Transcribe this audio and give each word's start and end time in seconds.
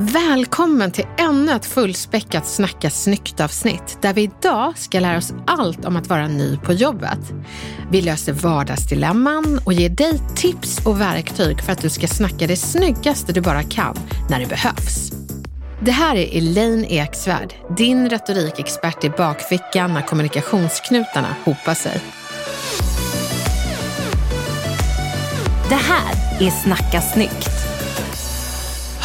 Välkommen 0.00 0.90
till 0.90 1.06
ännu 1.16 1.52
ett 1.52 1.66
fullspäckat 1.66 2.46
Snacka 2.46 2.90
snyggt-avsnitt 2.90 3.98
där 4.02 4.14
vi 4.14 4.22
idag 4.22 4.78
ska 4.78 5.00
lära 5.00 5.18
oss 5.18 5.34
allt 5.46 5.84
om 5.84 5.96
att 5.96 6.06
vara 6.06 6.28
ny 6.28 6.56
på 6.56 6.72
jobbet. 6.72 7.18
Vi 7.90 8.02
löser 8.02 8.32
vardagsdilemman 8.32 9.60
och 9.64 9.72
ger 9.72 9.88
dig 9.88 10.20
tips 10.36 10.86
och 10.86 11.00
verktyg 11.00 11.62
för 11.62 11.72
att 11.72 11.82
du 11.82 11.90
ska 11.90 12.06
snacka 12.06 12.46
det 12.46 12.56
snyggaste 12.56 13.32
du 13.32 13.40
bara 13.40 13.62
kan 13.62 13.96
när 14.30 14.40
det 14.40 14.46
behövs. 14.46 15.12
Det 15.80 15.90
här 15.90 16.16
är 16.16 16.38
Elaine 16.38 16.84
Eksvärd, 16.84 17.54
din 17.76 18.10
retorikexpert 18.10 19.04
i 19.04 19.10
bakfickan 19.10 19.94
när 19.94 20.02
kommunikationsknutarna 20.02 21.36
hopar 21.44 21.74
sig. 21.74 22.00
Det 25.68 25.74
här 25.74 26.40
är 26.46 26.50
Snacka 26.50 27.00
snyggt. 27.00 27.57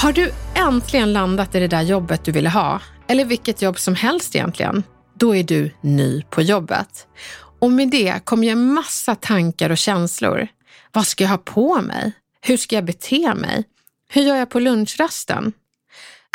Har 0.03 0.13
du 0.13 0.31
äntligen 0.55 1.13
landat 1.13 1.55
i 1.55 1.59
det 1.59 1.67
där 1.67 1.81
jobbet 1.81 2.25
du 2.25 2.31
ville 2.31 2.49
ha, 2.49 2.81
eller 3.07 3.25
vilket 3.25 3.61
jobb 3.61 3.79
som 3.79 3.95
helst 3.95 4.35
egentligen, 4.35 4.83
då 5.13 5.35
är 5.35 5.43
du 5.43 5.71
ny 5.81 6.23
på 6.29 6.41
jobbet. 6.41 7.07
Och 7.59 7.71
med 7.71 7.89
det 7.89 8.25
kommer 8.25 8.43
ju 8.43 8.49
en 8.49 8.73
massa 8.73 9.15
tankar 9.15 9.69
och 9.69 9.77
känslor. 9.77 10.47
Vad 10.91 11.07
ska 11.07 11.23
jag 11.23 11.31
ha 11.31 11.37
på 11.37 11.81
mig? 11.81 12.11
Hur 12.41 12.57
ska 12.57 12.75
jag 12.75 12.85
bete 12.85 13.33
mig? 13.33 13.63
Hur 14.09 14.21
gör 14.21 14.35
jag 14.35 14.49
på 14.49 14.59
lunchrasten? 14.59 15.53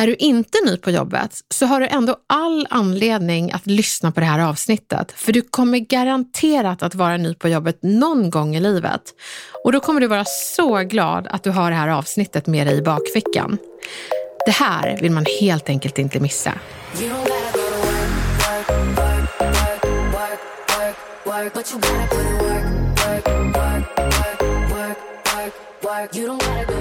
Är 0.02 0.06
du 0.06 0.14
inte 0.14 0.58
ny 0.66 0.76
på 0.76 0.90
jobbet 0.90 1.40
så 1.54 1.66
har 1.66 1.80
du 1.80 1.86
ändå 1.86 2.16
all 2.26 2.66
anledning 2.70 3.52
att 3.52 3.66
lyssna 3.66 4.12
på 4.12 4.20
det 4.20 4.26
här 4.26 4.48
avsnittet. 4.48 5.12
För 5.12 5.32
du 5.32 5.42
kommer 5.42 5.78
garanterat 5.78 6.82
att 6.82 6.94
vara 6.94 7.16
ny 7.16 7.34
på 7.34 7.48
jobbet 7.48 7.78
någon 7.82 8.30
gång 8.30 8.56
i 8.56 8.60
livet. 8.60 9.02
Och 9.64 9.72
då 9.72 9.80
kommer 9.80 10.00
du 10.00 10.06
vara 10.06 10.24
så 10.24 10.82
glad 10.82 11.26
att 11.26 11.42
du 11.42 11.50
har 11.50 11.70
det 11.70 11.76
här 11.76 11.88
avsnittet 11.88 12.46
med 12.46 12.66
dig 12.66 12.78
i 12.78 12.82
bakfickan. 12.82 13.58
Det 14.46 14.52
här 14.52 14.98
vill 15.00 15.12
man 15.12 15.24
helt 15.40 15.68
enkelt 15.68 15.98
inte 15.98 16.20
missa. 16.20 16.52
You 26.14 26.26
don't 26.26 26.38
gotta 26.38 26.77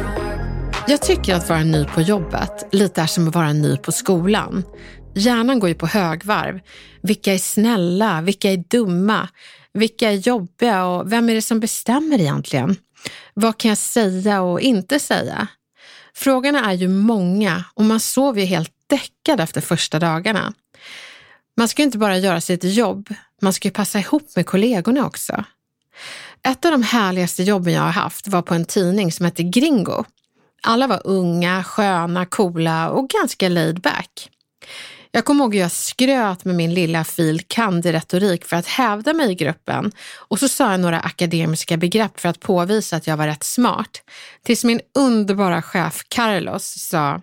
jag 0.89 1.01
tycker 1.01 1.35
att 1.35 1.49
vara 1.49 1.63
ny 1.63 1.85
på 1.85 2.01
jobbet 2.01 2.67
lite 2.71 3.01
är 3.01 3.07
som 3.07 3.27
att 3.27 3.35
vara 3.35 3.53
ny 3.53 3.77
på 3.77 3.91
skolan. 3.91 4.63
Hjärnan 5.15 5.59
går 5.59 5.69
ju 5.69 5.75
på 5.75 5.87
högvarv. 5.87 6.59
Vilka 7.01 7.33
är 7.33 7.37
snälla? 7.37 8.21
Vilka 8.21 8.51
är 8.51 8.57
dumma? 8.57 9.27
Vilka 9.73 10.11
är 10.11 10.15
jobbiga? 10.15 10.85
Och 10.85 11.11
vem 11.11 11.29
är 11.29 11.35
det 11.35 11.41
som 11.41 11.59
bestämmer 11.59 12.19
egentligen? 12.19 12.75
Vad 13.33 13.57
kan 13.57 13.69
jag 13.69 13.77
säga 13.77 14.41
och 14.41 14.61
inte 14.61 14.99
säga? 14.99 15.47
Frågorna 16.15 16.71
är 16.71 16.73
ju 16.73 16.87
många 16.87 17.63
och 17.73 17.83
man 17.83 17.99
sover 17.99 18.41
ju 18.41 18.47
helt 18.47 18.71
däckad 18.87 19.39
efter 19.39 19.61
första 19.61 19.99
dagarna. 19.99 20.53
Man 21.57 21.67
ska 21.67 21.81
ju 21.81 21.85
inte 21.85 21.97
bara 21.97 22.17
göra 22.17 22.41
sitt 22.41 22.63
jobb, 22.63 23.13
man 23.41 23.53
ska 23.53 23.67
ju 23.67 23.73
passa 23.73 23.99
ihop 23.99 24.35
med 24.35 24.45
kollegorna 24.45 25.05
också. 25.05 25.43
Ett 26.47 26.65
av 26.65 26.71
de 26.71 26.83
härligaste 26.83 27.43
jobben 27.43 27.73
jag 27.73 27.81
har 27.81 27.91
haft 27.91 28.27
var 28.27 28.41
på 28.41 28.53
en 28.53 28.65
tidning 28.65 29.11
som 29.11 29.25
hette 29.25 29.43
Gringo. 29.43 30.05
Alla 30.61 30.87
var 30.87 31.01
unga, 31.03 31.63
sköna, 31.63 32.25
coola 32.25 32.89
och 32.89 33.09
ganska 33.09 33.49
laid 33.49 33.81
back. 33.81 34.29
Jag 35.11 35.25
kommer 35.25 35.43
ihåg 35.43 35.53
hur 35.53 35.61
jag 35.61 35.71
skröt 35.71 36.45
med 36.45 36.55
min 36.55 36.73
lilla 36.73 37.03
fil. 37.03 37.41
kandi-retorik 37.41 38.45
för 38.45 38.55
att 38.55 38.67
hävda 38.67 39.13
mig 39.13 39.31
i 39.31 39.35
gruppen 39.35 39.91
och 40.15 40.39
så 40.39 40.47
sa 40.47 40.71
jag 40.71 40.79
några 40.79 40.99
akademiska 40.99 41.77
begrepp 41.77 42.19
för 42.19 42.29
att 42.29 42.39
påvisa 42.39 42.95
att 42.95 43.07
jag 43.07 43.17
var 43.17 43.27
rätt 43.27 43.43
smart. 43.43 44.01
Tills 44.43 44.63
min 44.63 44.81
underbara 44.95 45.61
chef 45.61 46.03
Carlos 46.07 46.63
sa 46.63 47.21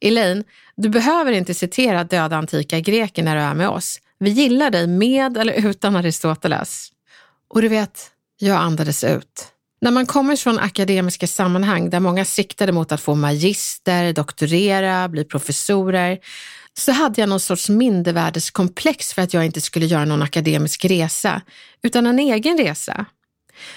Elaine, 0.00 0.44
du 0.76 0.88
behöver 0.88 1.32
inte 1.32 1.54
citera 1.54 2.04
döda 2.04 2.36
antika 2.36 2.80
greker 2.80 3.22
när 3.22 3.36
du 3.36 3.42
är 3.42 3.54
med 3.54 3.68
oss. 3.68 4.00
Vi 4.18 4.30
gillar 4.30 4.70
dig 4.70 4.86
med 4.86 5.36
eller 5.36 5.68
utan 5.68 5.96
Aristoteles. 5.96 6.88
Och 7.48 7.62
du 7.62 7.68
vet, 7.68 8.10
jag 8.38 8.56
andades 8.56 9.04
ut. 9.04 9.52
När 9.80 9.90
man 9.90 10.06
kommer 10.06 10.36
från 10.36 10.58
akademiska 10.58 11.26
sammanhang 11.26 11.90
där 11.90 12.00
många 12.00 12.24
siktade 12.24 12.72
mot 12.72 12.92
att 12.92 13.00
få 13.00 13.14
magister, 13.14 14.12
doktorera, 14.12 15.08
bli 15.08 15.24
professorer, 15.24 16.18
så 16.78 16.92
hade 16.92 17.20
jag 17.20 17.28
någon 17.28 17.40
sorts 17.40 17.68
mindervärdeskomplex 17.68 19.12
för 19.12 19.22
att 19.22 19.34
jag 19.34 19.46
inte 19.46 19.60
skulle 19.60 19.86
göra 19.86 20.04
någon 20.04 20.22
akademisk 20.22 20.84
resa, 20.84 21.42
utan 21.82 22.06
en 22.06 22.18
egen 22.18 22.58
resa. 22.58 23.06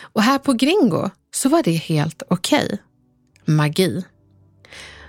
Och 0.01 0.21
här 0.21 0.37
på 0.37 0.53
Gringo 0.53 1.09
så 1.33 1.49
var 1.49 1.63
det 1.63 1.71
helt 1.71 2.23
okej. 2.29 2.77
Magi. 3.45 4.03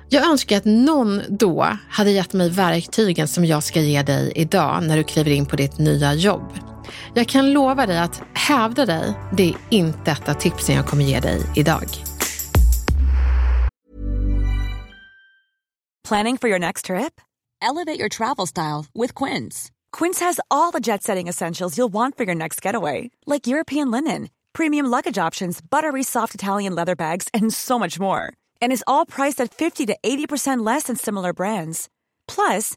Jag 0.09 0.27
önskar 0.27 0.57
att 0.57 0.65
någon 0.65 1.23
då 1.29 1.79
hade 1.89 2.11
gett 2.11 2.33
mig 2.33 2.51
verktygen 2.51 3.29
som 3.29 3.45
jag 3.45 3.63
ska 3.63 3.81
ge 3.81 4.03
dig 4.03 4.33
idag 4.37 4.83
när 4.83 4.97
du 4.97 5.05
kliver 5.05 5.31
in 5.31 5.47
på 5.47 5.57
ditt 5.57 5.79
nya 5.79 6.15
jobb. 6.15 6.72
Jag 7.15 7.28
kan 7.28 7.53
lova 7.53 7.87
dig 7.87 7.98
att 7.98 8.22
hävda 8.34 8.87
dig, 8.87 9.15
det 9.32 9.48
är 9.48 9.56
inte 9.70 10.10
ett 10.10 10.28
av 10.28 10.34
tipsen 10.34 10.75
jag 10.75 10.87
kommer 10.87 11.04
ge 11.04 11.20
dig 11.20 11.47
idag. 11.56 11.84
Planning 16.09 16.38
for 16.38 16.48
your 16.48 16.59
next 16.59 16.87
trip? 16.87 17.20
Elevate 17.62 17.98
your 17.98 18.09
travel 18.09 18.47
style 18.47 18.87
with 18.93 19.15
Quince. 19.15 19.70
Quince 19.93 20.20
has 20.20 20.41
all 20.50 20.72
the 20.72 20.81
jet 20.81 21.03
setting 21.03 21.28
essentials 21.28 21.78
you'll 21.78 21.93
want 21.93 22.16
for 22.16 22.25
your 22.25 22.34
next 22.34 22.60
getaway, 22.60 23.10
like 23.25 23.47
European 23.47 23.91
linen, 23.91 24.28
premium 24.53 24.87
luggage 24.87 25.16
options, 25.16 25.60
buttery 25.60 26.03
soft 26.03 26.34
Italian 26.34 26.75
leather 26.75 26.97
bags, 26.97 27.28
and 27.32 27.54
so 27.54 27.78
much 27.78 28.00
more. 28.00 28.32
And 28.60 28.72
is 28.72 28.84
all 28.87 29.06
priced 29.06 29.41
at 29.41 29.54
50 29.54 29.87
to 29.87 29.97
80% 30.03 30.66
less 30.66 30.84
than 30.84 30.97
similar 30.97 31.32
brands. 31.32 31.88
Plus, 32.26 32.76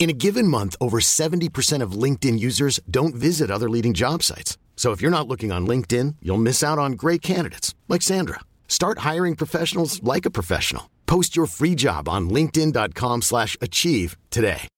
In 0.00 0.08
a 0.08 0.14
given 0.14 0.48
month, 0.48 0.76
over 0.80 0.98
70% 0.98 1.84
of 1.84 1.92
LinkedIn 1.92 2.40
users 2.40 2.80
don't 2.90 3.14
visit 3.14 3.50
other 3.50 3.68
leading 3.68 3.92
job 3.92 4.22
sites. 4.22 4.56
So 4.74 4.92
if 4.92 5.02
you're 5.02 5.10
not 5.18 5.28
looking 5.28 5.52
on 5.52 5.66
LinkedIn, 5.66 6.16
you'll 6.22 6.42
miss 6.42 6.64
out 6.64 6.78
on 6.78 6.92
great 6.92 7.20
candidates 7.20 7.74
like 7.86 8.00
Sandra. 8.00 8.40
Start 8.66 9.00
hiring 9.00 9.36
professionals 9.36 10.02
like 10.02 10.24
a 10.24 10.30
professional. 10.30 10.84
Post 11.06 11.36
your 11.36 11.46
free 11.46 11.74
job 11.74 12.08
on 12.08 12.30
linkedin.com/achieve 12.30 13.22
slash 13.22 13.56
achieve 13.60 14.16
today. 14.30 14.68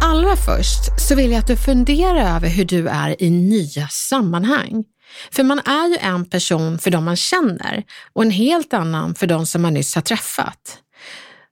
Allra 0.00 0.36
först 0.36 1.00
så 1.00 1.14
vill 1.14 1.30
jag 1.30 1.38
att 1.38 1.46
du 1.46 1.56
funderar 1.56 2.36
över 2.36 2.48
hur 2.48 2.64
du 2.64 2.88
är 2.88 3.22
i 3.22 3.30
nya 3.30 3.88
sammanhang. 3.88 4.84
För 5.30 5.42
man 5.42 5.58
är 5.58 5.88
ju 5.88 5.96
en 5.96 6.24
person 6.24 6.78
för 6.78 6.90
de 6.90 7.04
man 7.04 7.16
känner 7.16 7.84
och 8.12 8.22
en 8.22 8.30
helt 8.30 8.74
annan 8.74 9.14
för 9.14 9.26
de 9.26 9.46
som 9.46 9.62
man 9.62 9.74
nyss 9.74 9.94
har 9.94 10.02
träffat. 10.02 10.83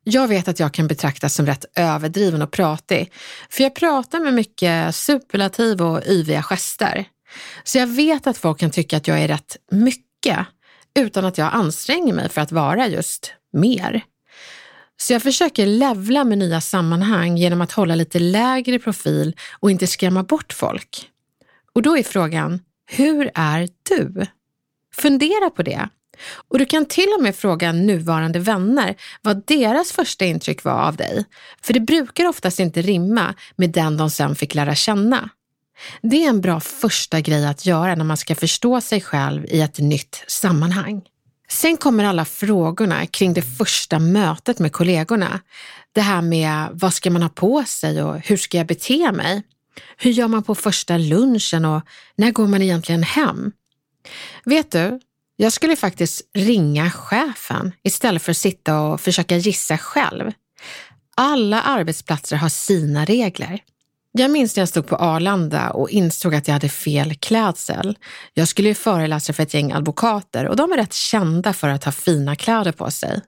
Jag 0.04 0.28
vet 0.28 0.48
att 0.48 0.60
jag 0.60 0.74
kan 0.74 0.86
betraktas 0.86 1.34
som 1.34 1.46
rätt 1.46 1.64
överdriven 1.74 2.42
och 2.42 2.50
pratig, 2.50 3.12
för 3.50 3.62
jag 3.62 3.74
pratar 3.74 4.20
med 4.20 4.34
mycket 4.34 4.94
superlativ 4.94 5.82
och 5.82 6.02
yviga 6.06 6.42
gester. 6.42 7.04
Så 7.64 7.78
jag 7.78 7.86
vet 7.86 8.26
att 8.26 8.38
folk 8.38 8.58
kan 8.58 8.70
tycka 8.70 8.96
att 8.96 9.08
jag 9.08 9.20
är 9.20 9.28
rätt 9.28 9.56
mycket 9.70 10.46
utan 10.98 11.24
att 11.24 11.38
jag 11.38 11.54
anstränger 11.54 12.14
mig 12.14 12.28
för 12.28 12.40
att 12.40 12.52
vara 12.52 12.88
just 12.88 13.32
mer. 13.52 14.04
Så 14.96 15.12
jag 15.12 15.22
försöker 15.22 15.66
levla 15.66 16.24
med 16.24 16.38
nya 16.38 16.60
sammanhang 16.60 17.36
genom 17.36 17.60
att 17.60 17.72
hålla 17.72 17.94
lite 17.94 18.18
lägre 18.18 18.78
profil 18.78 19.36
och 19.60 19.70
inte 19.70 19.86
skrämma 19.86 20.22
bort 20.22 20.52
folk. 20.52 21.08
Och 21.72 21.82
då 21.82 21.98
är 21.98 22.02
frågan, 22.02 22.60
hur 22.86 23.30
är 23.34 23.68
du? 23.88 24.26
Fundera 24.94 25.50
på 25.50 25.62
det. 25.62 25.88
Och 26.48 26.58
du 26.58 26.66
kan 26.66 26.86
till 26.86 27.08
och 27.16 27.22
med 27.22 27.36
fråga 27.36 27.72
nuvarande 27.72 28.38
vänner 28.38 28.94
vad 29.22 29.46
deras 29.46 29.92
första 29.92 30.24
intryck 30.24 30.64
var 30.64 30.72
av 30.72 30.96
dig. 30.96 31.24
För 31.62 31.72
det 31.72 31.80
brukar 31.80 32.28
oftast 32.28 32.60
inte 32.60 32.82
rimma 32.82 33.34
med 33.56 33.70
den 33.70 33.96
de 33.96 34.10
sen 34.10 34.34
fick 34.34 34.54
lära 34.54 34.74
känna. 34.74 35.30
Det 36.02 36.24
är 36.24 36.28
en 36.28 36.40
bra 36.40 36.60
första 36.60 37.20
grej 37.20 37.46
att 37.46 37.66
göra 37.66 37.94
när 37.94 38.04
man 38.04 38.16
ska 38.16 38.34
förstå 38.34 38.80
sig 38.80 39.00
själv 39.00 39.44
i 39.44 39.60
ett 39.60 39.78
nytt 39.78 40.24
sammanhang. 40.26 41.02
Sen 41.48 41.76
kommer 41.76 42.04
alla 42.04 42.24
frågorna 42.24 43.06
kring 43.06 43.34
det 43.34 43.42
första 43.42 43.98
mötet 43.98 44.58
med 44.58 44.72
kollegorna. 44.72 45.40
Det 45.92 46.00
här 46.00 46.22
med 46.22 46.68
vad 46.72 46.94
ska 46.94 47.10
man 47.10 47.22
ha 47.22 47.28
på 47.28 47.64
sig 47.66 48.02
och 48.02 48.18
hur 48.18 48.36
ska 48.36 48.58
jag 48.58 48.66
bete 48.66 49.12
mig? 49.12 49.42
Hur 49.96 50.10
gör 50.10 50.28
man 50.28 50.42
på 50.42 50.54
första 50.54 50.98
lunchen 50.98 51.64
och 51.64 51.82
när 52.16 52.30
går 52.30 52.46
man 52.46 52.62
egentligen 52.62 53.02
hem? 53.02 53.52
Vet 54.44 54.70
du, 54.70 55.00
jag 55.42 55.52
skulle 55.52 55.76
faktiskt 55.76 56.22
ringa 56.34 56.90
chefen 56.90 57.72
istället 57.82 58.22
för 58.22 58.30
att 58.30 58.36
sitta 58.36 58.80
och 58.80 59.00
försöka 59.00 59.36
gissa 59.36 59.78
själv. 59.78 60.32
Alla 61.16 61.62
arbetsplatser 61.62 62.36
har 62.36 62.48
sina 62.48 63.04
regler. 63.04 63.60
Jag 64.12 64.30
minns 64.30 64.56
när 64.56 64.60
jag 64.60 64.68
stod 64.68 64.86
på 64.86 64.96
Arlanda 64.96 65.70
och 65.70 65.90
insåg 65.90 66.34
att 66.34 66.48
jag 66.48 66.52
hade 66.52 66.68
fel 66.68 67.14
klädsel. 67.14 67.98
Jag 68.34 68.48
skulle 68.48 68.68
ju 68.68 68.74
föreläsa 68.74 69.32
för 69.32 69.42
ett 69.42 69.54
gäng 69.54 69.72
advokater 69.72 70.48
och 70.48 70.56
de 70.56 70.72
är 70.72 70.76
rätt 70.76 70.92
kända 70.92 71.52
för 71.52 71.68
att 71.68 71.84
ha 71.84 71.92
fina 71.92 72.36
kläder 72.36 72.72
på 72.72 72.90
sig. 72.90 73.20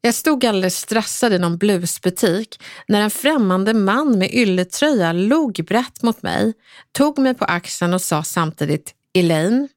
Jag 0.00 0.14
stod 0.14 0.44
alldeles 0.44 0.78
stressad 0.78 1.32
i 1.32 1.38
någon 1.38 1.58
blusbutik 1.58 2.62
när 2.88 3.00
en 3.00 3.10
främmande 3.10 3.74
man 3.74 4.18
med 4.18 4.34
ylletröja 4.34 5.12
log 5.12 5.64
brett 5.68 6.02
mot 6.02 6.22
mig, 6.22 6.52
tog 6.92 7.18
mig 7.18 7.34
på 7.34 7.44
axeln 7.44 7.94
och 7.94 8.02
sa 8.02 8.22
samtidigt 8.22 8.94
Elaine, 9.14 9.68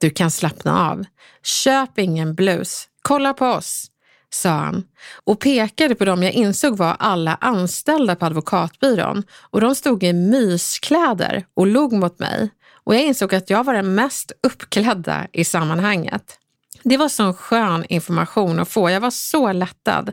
du 0.00 0.10
kan 0.10 0.30
slappna 0.30 0.90
av. 0.90 1.04
Köp 1.42 1.98
ingen 1.98 2.34
blus. 2.34 2.88
Kolla 3.02 3.34
på 3.34 3.46
oss 3.46 3.90
sa 4.34 4.50
han 4.50 4.84
och 5.24 5.40
pekade 5.40 5.94
på 5.94 6.04
dem 6.04 6.22
jag 6.22 6.32
insåg 6.32 6.76
var 6.76 6.96
alla 6.98 7.38
anställda 7.40 8.16
på 8.16 8.26
advokatbyrån 8.26 9.22
och 9.50 9.60
de 9.60 9.74
stod 9.74 10.04
i 10.04 10.12
myskläder 10.12 11.44
och 11.54 11.66
log 11.66 11.92
mot 11.92 12.18
mig 12.18 12.50
och 12.84 12.94
jag 12.94 13.02
insåg 13.02 13.34
att 13.34 13.50
jag 13.50 13.64
var 13.64 13.74
den 13.74 13.94
mest 13.94 14.32
uppklädda 14.42 15.26
i 15.32 15.44
sammanhanget. 15.44 16.36
Det 16.82 16.96
var 16.96 17.08
sån 17.08 17.34
skön 17.34 17.84
information 17.88 18.60
att 18.60 18.68
få. 18.68 18.90
Jag 18.90 19.00
var 19.00 19.10
så 19.10 19.52
lättad. 19.52 20.12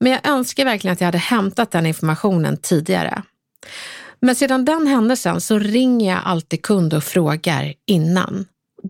Men 0.00 0.12
jag 0.12 0.28
önskar 0.28 0.64
verkligen 0.64 0.92
att 0.92 1.00
jag 1.00 1.06
hade 1.06 1.18
hämtat 1.18 1.70
den 1.70 1.86
informationen 1.86 2.56
tidigare. 2.56 3.22
Men 4.20 4.34
sedan 4.34 4.64
den 4.64 4.86
händelsen 4.86 5.40
så 5.40 5.58
ringer 5.58 6.10
jag 6.10 6.20
alltid 6.24 6.62
kunder 6.62 6.96
och 6.96 7.04
frågar 7.04 7.74
innan. 7.86 8.46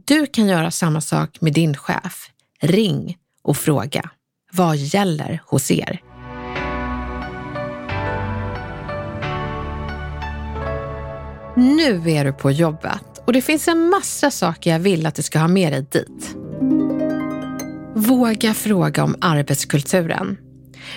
Du 0.08 0.26
kan 0.26 0.46
göra 0.46 0.70
samma 0.70 1.00
sak 1.00 1.40
med 1.40 1.52
din 1.52 1.76
chef. 1.76 2.30
Ring 2.60 3.16
och 3.42 3.56
fråga. 3.56 4.10
Vad 4.52 4.76
gäller 4.76 5.42
hos 5.46 5.70
er? 5.70 6.00
Nu 11.56 12.10
är 12.10 12.24
du 12.24 12.32
på 12.32 12.50
jobbet 12.50 13.22
och 13.26 13.32
det 13.32 13.42
finns 13.42 13.68
en 13.68 13.88
massa 13.88 14.30
saker 14.30 14.70
jag 14.70 14.78
vill 14.78 15.06
att 15.06 15.14
du 15.14 15.22
ska 15.22 15.38
ha 15.38 15.48
med 15.48 15.72
dig 15.72 15.82
dit. 15.82 16.36
Våga 17.94 18.54
fråga 18.54 19.04
om 19.04 19.16
arbetskulturen. 19.20 20.36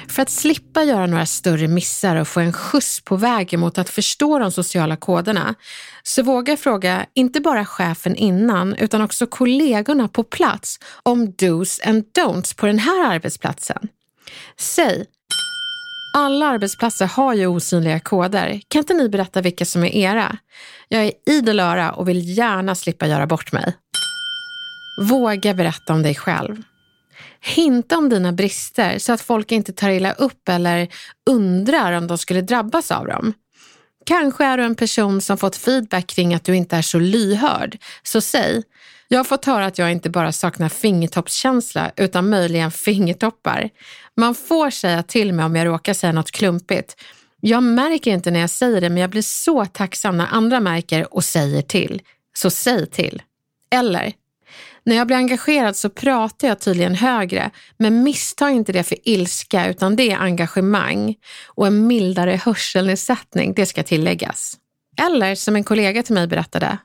För 0.07 0.21
att 0.21 0.29
slippa 0.29 0.83
göra 0.83 1.05
några 1.05 1.25
större 1.25 1.67
missar 1.67 2.15
och 2.15 2.27
få 2.27 2.39
en 2.39 2.53
skjuts 2.53 3.01
på 3.01 3.15
vägen 3.15 3.59
mot 3.59 3.77
att 3.77 3.89
förstå 3.89 4.39
de 4.39 4.51
sociala 4.51 4.95
koderna, 4.95 5.55
så 6.03 6.23
våga 6.23 6.57
fråga 6.57 7.05
inte 7.13 7.41
bara 7.41 7.65
chefen 7.65 8.15
innan 8.15 8.75
utan 8.75 9.01
också 9.01 9.27
kollegorna 9.27 10.07
på 10.07 10.23
plats 10.23 10.79
om 11.03 11.31
dos 11.31 11.79
and 11.85 12.03
don'ts 12.17 12.57
på 12.57 12.65
den 12.65 12.79
här 12.79 13.13
arbetsplatsen. 13.13 13.87
Säg 14.59 15.05
alla 16.13 16.45
arbetsplatser 16.47 17.05
har 17.05 17.33
ju 17.33 17.47
osynliga 17.47 17.99
koder. 17.99 18.61
Kan 18.67 18.79
inte 18.79 18.93
ni 18.93 19.09
berätta 19.09 19.41
vilka 19.41 19.65
som 19.65 19.83
är 19.83 19.95
era? 19.95 20.37
Jag 20.87 21.05
är 21.05 21.11
idel 21.25 21.59
öra 21.59 21.91
och 21.91 22.09
vill 22.09 22.37
gärna 22.37 22.75
slippa 22.75 23.07
göra 23.07 23.27
bort 23.27 23.51
mig. 23.51 23.73
Våga 25.01 25.53
berätta 25.53 25.93
om 25.93 26.03
dig 26.03 26.15
själv. 26.15 26.63
Hinta 27.41 27.97
om 27.97 28.09
dina 28.09 28.31
brister 28.31 28.99
så 28.99 29.13
att 29.13 29.21
folk 29.21 29.51
inte 29.51 29.73
tar 29.73 29.89
illa 29.89 30.13
upp 30.13 30.49
eller 30.49 30.87
undrar 31.29 31.91
om 31.91 32.07
de 32.07 32.17
skulle 32.17 32.41
drabbas 32.41 32.91
av 32.91 33.07
dem. 33.07 33.33
Kanske 34.05 34.45
är 34.45 34.57
du 34.57 34.63
en 34.63 34.75
person 34.75 35.21
som 35.21 35.37
fått 35.37 35.55
feedback 35.55 36.07
kring 36.07 36.33
att 36.33 36.43
du 36.43 36.55
inte 36.55 36.77
är 36.77 36.81
så 36.81 36.99
lyhörd, 36.99 37.77
så 38.03 38.21
säg 38.21 38.63
jag 39.11 39.19
har 39.19 39.23
fått 39.23 39.45
höra 39.45 39.65
att 39.65 39.77
jag 39.77 39.91
inte 39.91 40.09
bara 40.09 40.31
saknar 40.31 40.69
fingertoppskänsla 40.69 41.91
utan 41.97 42.29
möjligen 42.29 42.71
fingertoppar. 42.71 43.69
Man 44.17 44.35
får 44.35 44.69
säga 44.69 45.03
till 45.03 45.33
mig 45.33 45.45
om 45.45 45.55
jag 45.55 45.67
råkar 45.67 45.93
säga 45.93 46.13
något 46.13 46.31
klumpigt. 46.31 47.01
Jag 47.41 47.63
märker 47.63 48.11
inte 48.11 48.31
när 48.31 48.39
jag 48.39 48.49
säger 48.49 48.81
det 48.81 48.89
men 48.89 48.97
jag 48.97 49.09
blir 49.09 49.21
så 49.21 49.65
tacksam 49.65 50.17
när 50.17 50.27
andra 50.31 50.59
märker 50.59 51.13
och 51.13 51.23
säger 51.23 51.61
till. 51.61 52.01
Så 52.33 52.49
säg 52.49 52.87
till. 52.87 53.21
Eller 53.75 54.13
när 54.85 54.95
jag 54.95 55.07
blir 55.07 55.17
engagerad 55.17 55.75
så 55.75 55.89
pratar 55.89 56.47
jag 56.47 56.59
tydligen 56.59 56.95
högre, 56.95 57.51
men 57.77 58.03
missta 58.03 58.49
inte 58.49 58.71
det 58.71 58.83
för 58.83 58.97
ilska 59.03 59.67
utan 59.67 59.95
det 59.95 60.11
är 60.11 60.17
engagemang 60.17 61.15
och 61.47 61.67
en 61.67 61.87
mildare 61.87 62.41
hörselnedsättning, 62.45 63.53
det 63.53 63.65
ska 63.65 63.83
tilläggas. 63.83 64.57
Eller 65.01 65.35
som 65.35 65.55
en 65.55 65.63
kollega 65.63 66.03
till 66.03 66.13
mig 66.13 66.27
berättade, 66.27 66.77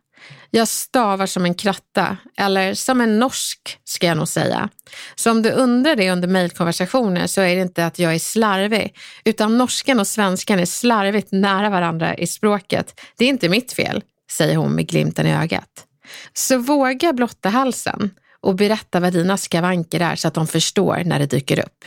jag 0.51 0.69
stavar 0.69 1.27
som 1.27 1.45
en 1.45 1.55
kratta, 1.55 2.17
eller 2.37 2.75
som 2.75 3.01
en 3.01 3.19
norsk 3.19 3.79
ska 3.85 4.07
jag 4.07 4.17
nog 4.17 4.29
säga. 4.29 4.69
Så 5.15 5.31
om 5.31 5.43
du 5.43 5.51
undrar 5.51 5.97
det 5.97 6.11
under 6.11 6.29
mejlkonversationer 6.29 7.27
så 7.27 7.41
är 7.41 7.57
det 7.57 7.63
inte 7.63 7.87
att 7.87 7.99
jag 7.99 8.15
är 8.15 8.19
slarvig, 8.19 8.97
utan 9.25 9.59
norskan 9.59 10.01
och 10.01 10.07
svenskan 10.07 10.59
är 10.59 10.67
slarvigt 10.67 11.33
nära 11.33 11.71
varandra 11.71 12.15
i 12.15 12.27
språket. 12.27 13.01
Det 13.19 13.25
är 13.25 13.29
inte 13.29 13.49
mitt 13.49 13.73
fel, 13.73 14.03
säger 14.31 14.57
hon 14.57 14.73
med 14.73 14.89
glimten 14.89 15.27
i 15.27 15.35
ögat. 15.35 15.86
Så 16.35 16.59
våga 16.59 17.13
blotta 17.13 17.49
halsen 17.49 18.11
och 18.41 18.55
berätta 18.55 19.01
vad 19.01 19.13
dina 19.13 19.37
skavanker 19.37 20.01
är 20.01 20.17
så 20.17 20.29
att 20.29 20.35
de 20.35 20.47
förstår 20.47 21.03
när 21.05 21.19
det 21.19 21.27
dyker 21.27 21.59
upp. 21.59 21.85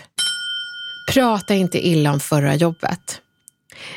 Prata 1.14 1.54
inte 1.54 1.88
illa 1.88 2.12
om 2.12 2.20
förra 2.20 2.56
jobbet. 2.56 3.22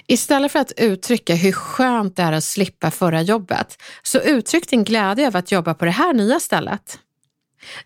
Istället 0.07 0.53
för 0.53 0.59
att 0.59 0.73
uttrycka 0.77 1.35
hur 1.35 1.53
skönt 1.53 2.17
det 2.17 2.23
är 2.23 2.33
att 2.33 2.45
slippa 2.45 2.91
förra 2.91 3.23
jobbet, 3.23 3.83
så 4.03 4.19
uttryck 4.19 4.71
din 4.71 4.85
glädje 4.85 5.27
över 5.27 5.39
att 5.39 5.53
jobba 5.53 5.75
på 5.75 5.85
det 5.85 5.91
här 5.91 6.15
nya 6.15 6.41
stället. 6.41 6.99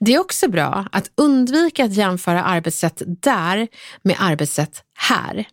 Det 0.00 0.14
är 0.14 0.18
också 0.18 0.48
bra 0.48 0.86
att 0.92 1.10
undvika 1.14 1.84
att 1.84 1.94
jämföra 1.94 2.44
arbetssätt 2.44 3.02
där 3.06 3.68
med 4.02 4.16
arbetssätt 4.18 4.82
här. 4.98 5.46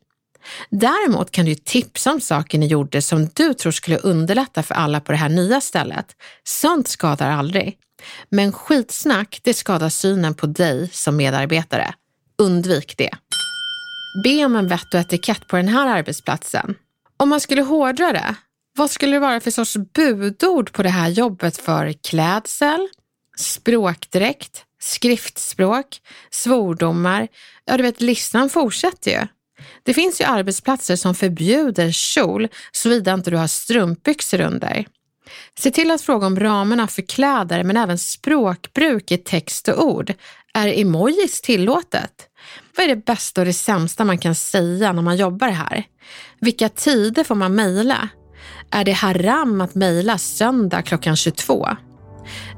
Däremot 0.70 1.32
kan 1.32 1.46
du 1.46 1.56
tipsa 1.56 2.12
om 2.12 2.22
saker 2.22 2.58
ni 2.58 2.68
gjorde 2.68 3.02
som 3.02 3.30
du 3.34 3.54
tror 3.54 3.72
skulle 3.72 3.98
underlätta 3.98 4.64
för 4.64 4.76
alla 4.76 5.00
på 5.00 5.12
det 5.12 5.18
här 5.18 5.30
nya 5.30 5.62
stället. 5.62 6.06
Sånt 6.44 6.88
skadar 6.88 7.30
aldrig. 7.30 7.78
Men 8.30 8.52
skitsnack, 8.52 9.40
det 9.44 9.54
skadar 9.54 9.90
synen 9.90 10.34
på 10.34 10.48
dig 10.48 10.90
som 10.94 11.16
medarbetare. 11.16 11.94
Undvik 12.38 12.98
det. 12.98 13.12
Be 14.24 14.46
om 14.46 14.56
en 14.56 14.68
vett 14.68 14.94
och 14.94 15.00
etikett 15.00 15.48
på 15.48 15.56
den 15.56 15.68
här 15.68 15.88
arbetsplatsen. 15.88 16.76
Om 17.18 17.30
man 17.30 17.40
skulle 17.40 17.62
hårdra 17.62 18.12
det, 18.14 18.36
vad 18.78 18.92
skulle 18.92 19.16
det 19.16 19.20
vara 19.20 19.40
för 19.40 19.52
sorts 19.52 19.78
budord 19.78 20.72
på 20.72 20.84
det 20.84 20.90
här 20.90 21.10
jobbet 21.10 21.58
för 21.58 21.94
klädsel, 21.94 22.88
språkdräkt, 23.38 24.66
skriftspråk, 24.80 26.02
svordomar? 26.30 27.28
Ja, 27.66 27.78
du 27.78 27.84
vet, 27.84 28.02
listan 28.02 28.50
fortsätter 28.50 29.12
ju. 29.12 29.28
Det 29.84 29.94
finns 29.94 30.22
ju 30.22 30.26
arbetsplatser 30.26 30.96
som 30.96 31.16
förbjuder 31.16 31.92
kjol 31.92 32.48
såvida 32.72 33.14
inte 33.14 33.32
du 33.32 33.38
har 33.38 33.48
strumpbyxor 33.48 34.42
under. 34.42 34.86
Se 35.60 35.72
till 35.72 35.92
att 35.92 36.02
fråga 36.02 36.28
om 36.28 36.40
ramarna 36.40 36.88
för 36.88 37.02
kläder 37.02 37.64
men 37.64 37.78
även 37.78 37.98
språkbruk 37.98 39.12
i 39.12 39.18
text 39.18 39.68
och 39.68 39.86
ord. 39.86 40.14
Är 40.54 40.68
emojis 40.82 41.42
tillåtet? 41.42 42.28
Vad 42.78 42.84
är 42.84 42.96
det 42.96 43.06
bästa 43.06 43.42
och 43.42 43.46
det 43.46 43.54
sämsta 43.54 44.06
man 44.06 44.18
kan 44.18 44.36
säga 44.36 44.94
när 44.94 45.02
man 45.02 45.18
jobbar 45.18 45.50
här? 45.50 45.84
Vilka 46.40 46.70
tider 46.70 47.24
får 47.24 47.36
man 47.36 47.56
mejla? 47.56 48.10
Är 48.72 48.84
det 48.84 48.92
haram 48.92 49.62
att 49.62 49.76
mejla 49.76 50.18
söndag 50.18 50.82
klockan 50.82 51.16
22? 51.16 51.68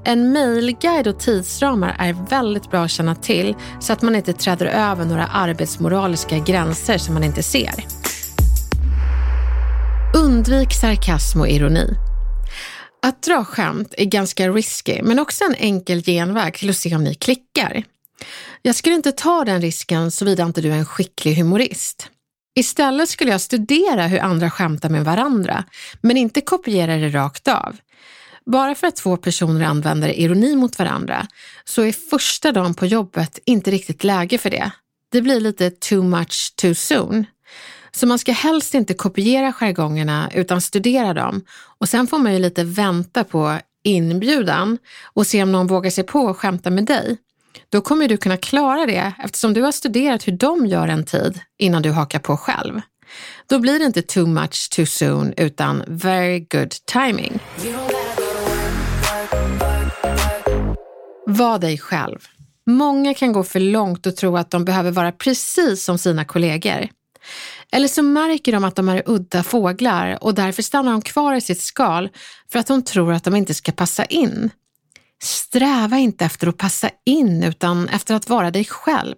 En 0.07 0.31
mejlguide 0.31 1.07
och 1.07 1.19
tidsramar 1.19 1.95
är 1.99 2.13
väldigt 2.29 2.71
bra 2.71 2.83
att 2.83 2.91
känna 2.91 3.15
till 3.15 3.55
så 3.79 3.93
att 3.93 4.01
man 4.01 4.15
inte 4.15 4.33
träder 4.33 4.65
över 4.65 5.05
några 5.05 5.27
arbetsmoraliska 5.27 6.39
gränser 6.39 6.97
som 6.97 7.13
man 7.13 7.23
inte 7.23 7.43
ser. 7.43 7.85
Undvik 10.15 10.73
sarkasm 10.73 11.39
och 11.39 11.49
ironi. 11.49 11.89
Att 13.01 13.21
dra 13.21 13.45
skämt 13.45 13.93
är 13.97 14.05
ganska 14.05 14.49
risky, 14.49 15.01
men 15.03 15.19
också 15.19 15.43
en 15.43 15.55
enkel 15.55 16.01
genväg 16.01 16.53
till 16.53 16.69
att 16.69 16.77
se 16.77 16.95
om 16.95 17.03
ni 17.03 17.15
klickar. 17.15 17.83
Jag 18.61 18.75
skulle 18.75 18.95
inte 18.95 19.11
ta 19.11 19.43
den 19.45 19.61
risken 19.61 20.11
såvida 20.11 20.43
inte 20.43 20.61
du 20.61 20.71
är 20.71 20.77
en 20.77 20.85
skicklig 20.85 21.35
humorist. 21.35 22.09
Istället 22.55 23.09
skulle 23.09 23.31
jag 23.31 23.41
studera 23.41 24.07
hur 24.07 24.19
andra 24.19 24.49
skämtar 24.49 24.89
med 24.89 25.05
varandra, 25.05 25.63
men 26.01 26.17
inte 26.17 26.41
kopiera 26.41 26.97
det 26.97 27.09
rakt 27.09 27.47
av. 27.47 27.77
Bara 28.45 28.75
för 28.75 28.87
att 28.87 28.95
två 28.95 29.17
personer 29.17 29.65
använder 29.65 30.19
ironi 30.19 30.55
mot 30.55 30.79
varandra 30.79 31.27
så 31.63 31.81
är 31.81 31.91
första 31.91 32.51
dagen 32.51 32.73
på 32.73 32.85
jobbet 32.85 33.39
inte 33.45 33.71
riktigt 33.71 34.03
läge 34.03 34.37
för 34.37 34.49
det. 34.49 34.71
Det 35.11 35.21
blir 35.21 35.39
lite 35.39 35.69
too 35.69 36.03
much 36.03 36.53
too 36.55 36.75
soon. 36.75 37.25
Så 37.91 38.07
man 38.07 38.19
ska 38.19 38.31
helst 38.31 38.73
inte 38.73 38.93
kopiera 38.93 39.53
jargongerna 39.53 40.31
utan 40.33 40.61
studera 40.61 41.13
dem 41.13 41.41
och 41.79 41.89
sen 41.89 42.07
får 42.07 42.17
man 42.17 42.33
ju 42.33 42.39
lite 42.39 42.63
vänta 42.63 43.23
på 43.23 43.59
inbjudan 43.83 44.77
och 45.13 45.27
se 45.27 45.43
om 45.43 45.51
någon 45.51 45.67
vågar 45.67 45.91
sig 45.91 46.03
på 46.03 46.29
att 46.29 46.37
skämta 46.37 46.69
med 46.69 46.85
dig. 46.85 47.17
Då 47.69 47.81
kommer 47.81 48.07
du 48.07 48.17
kunna 48.17 48.37
klara 48.37 48.85
det 48.85 49.13
eftersom 49.23 49.53
du 49.53 49.61
har 49.61 49.71
studerat 49.71 50.27
hur 50.27 50.33
de 50.33 50.65
gör 50.65 50.87
en 50.87 51.05
tid 51.05 51.39
innan 51.57 51.81
du 51.81 51.91
hakar 51.91 52.19
på 52.19 52.37
själv. 52.37 52.81
Då 53.47 53.59
blir 53.59 53.79
det 53.79 53.85
inte 53.85 54.01
too 54.01 54.27
much 54.27 54.69
too 54.69 54.85
soon 54.85 55.33
utan 55.37 55.83
very 55.87 56.39
good 56.39 56.71
timing. 56.71 57.39
Var 61.25 61.59
dig 61.59 61.77
själv. 61.77 62.19
Många 62.65 63.13
kan 63.13 63.33
gå 63.33 63.43
för 63.43 63.59
långt 63.59 64.05
och 64.05 64.15
tro 64.15 64.37
att 64.37 64.51
de 64.51 64.65
behöver 64.65 64.91
vara 64.91 65.11
precis 65.11 65.83
som 65.83 65.97
sina 65.97 66.25
kollegor. 66.25 66.87
Eller 67.71 67.87
så 67.87 68.03
märker 68.03 68.51
de 68.51 68.63
att 68.63 68.75
de 68.75 68.89
är 68.89 69.03
udda 69.05 69.43
fåglar 69.43 70.23
och 70.23 70.35
därför 70.35 70.61
stannar 70.63 70.91
de 70.91 71.01
kvar 71.01 71.33
i 71.33 71.41
sitt 71.41 71.61
skal 71.61 72.09
för 72.51 72.59
att 72.59 72.67
de 72.67 72.83
tror 72.83 73.13
att 73.13 73.23
de 73.23 73.35
inte 73.35 73.53
ska 73.53 73.71
passa 73.71 74.05
in. 74.05 74.49
Sträva 75.23 75.97
inte 75.97 76.25
efter 76.25 76.47
att 76.47 76.57
passa 76.57 76.89
in 77.05 77.43
utan 77.43 77.89
efter 77.89 78.15
att 78.15 78.29
vara 78.29 78.51
dig 78.51 78.65
själv. 78.65 79.15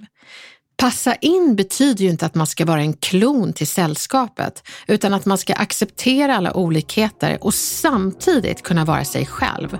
Passa 0.78 1.16
in 1.16 1.56
betyder 1.56 2.04
ju 2.04 2.10
inte 2.10 2.26
att 2.26 2.36
man 2.36 2.48
ska 2.48 2.66
vara 2.66 2.82
en 2.82 2.94
klon 2.94 3.54
till 3.54 3.68
sällskapet 3.68 4.68
utan 4.88 5.14
att 5.14 5.26
man 5.26 5.38
ska 5.38 5.54
acceptera 5.54 6.36
alla 6.36 6.54
olikheter 6.54 7.38
och 7.42 7.54
samtidigt 7.54 8.64
kunna 8.64 8.86
vara 8.86 9.06
sig 9.06 9.26
själv. 9.26 9.78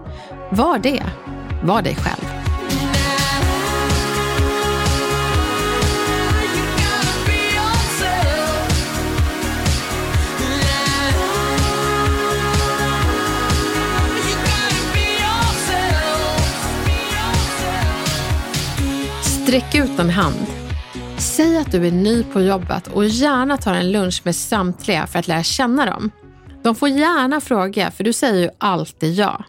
Var 0.52 0.80
det. 0.80 1.04
Var 1.64 1.82
dig 1.82 1.96
själv. 1.96 2.38
Sträck 19.24 19.76
ut 19.76 20.00
en 20.00 20.10
hand. 20.10 20.36
Säg 21.18 21.58
att 21.58 21.72
du 21.72 21.88
är 21.88 21.92
ny 21.92 22.24
på 22.24 22.42
jobbet 22.42 22.88
och 22.88 23.06
gärna 23.06 23.58
tar 23.58 23.74
en 23.74 23.92
lunch 23.92 24.22
med 24.24 24.36
samtliga 24.36 25.08
för 25.08 25.20
att 25.20 25.28
lära 25.28 25.44
känna 25.44 25.86
dem. 25.86 26.12
De 26.64 26.76
får 26.76 26.90
gärna 26.90 27.42
fråga, 27.42 27.92
för 27.92 28.04
du 28.04 28.14
säger 28.14 28.42
ju 28.42 28.50
alltid 28.58 29.14
ja. 29.14 29.44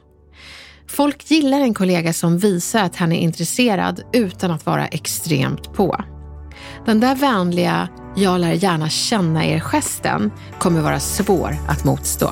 Folk 0.88 1.30
gillar 1.30 1.60
en 1.60 1.74
kollega 1.74 2.12
som 2.12 2.38
visar 2.38 2.82
att 2.82 2.96
han 2.96 3.12
är 3.12 3.20
intresserad 3.20 4.02
utan 4.12 4.50
att 4.50 4.66
vara 4.66 4.86
extremt 4.86 5.72
på. 5.72 6.04
Den 6.86 7.00
där 7.00 7.14
vänliga 7.14 7.88
“jag 8.16 8.40
lär 8.40 8.52
gärna 8.52 8.88
känna 8.88 9.46
er”-gesten 9.46 10.30
kommer 10.58 10.80
vara 10.80 11.00
svår 11.00 11.56
att 11.68 11.84
motstå. 11.84 12.30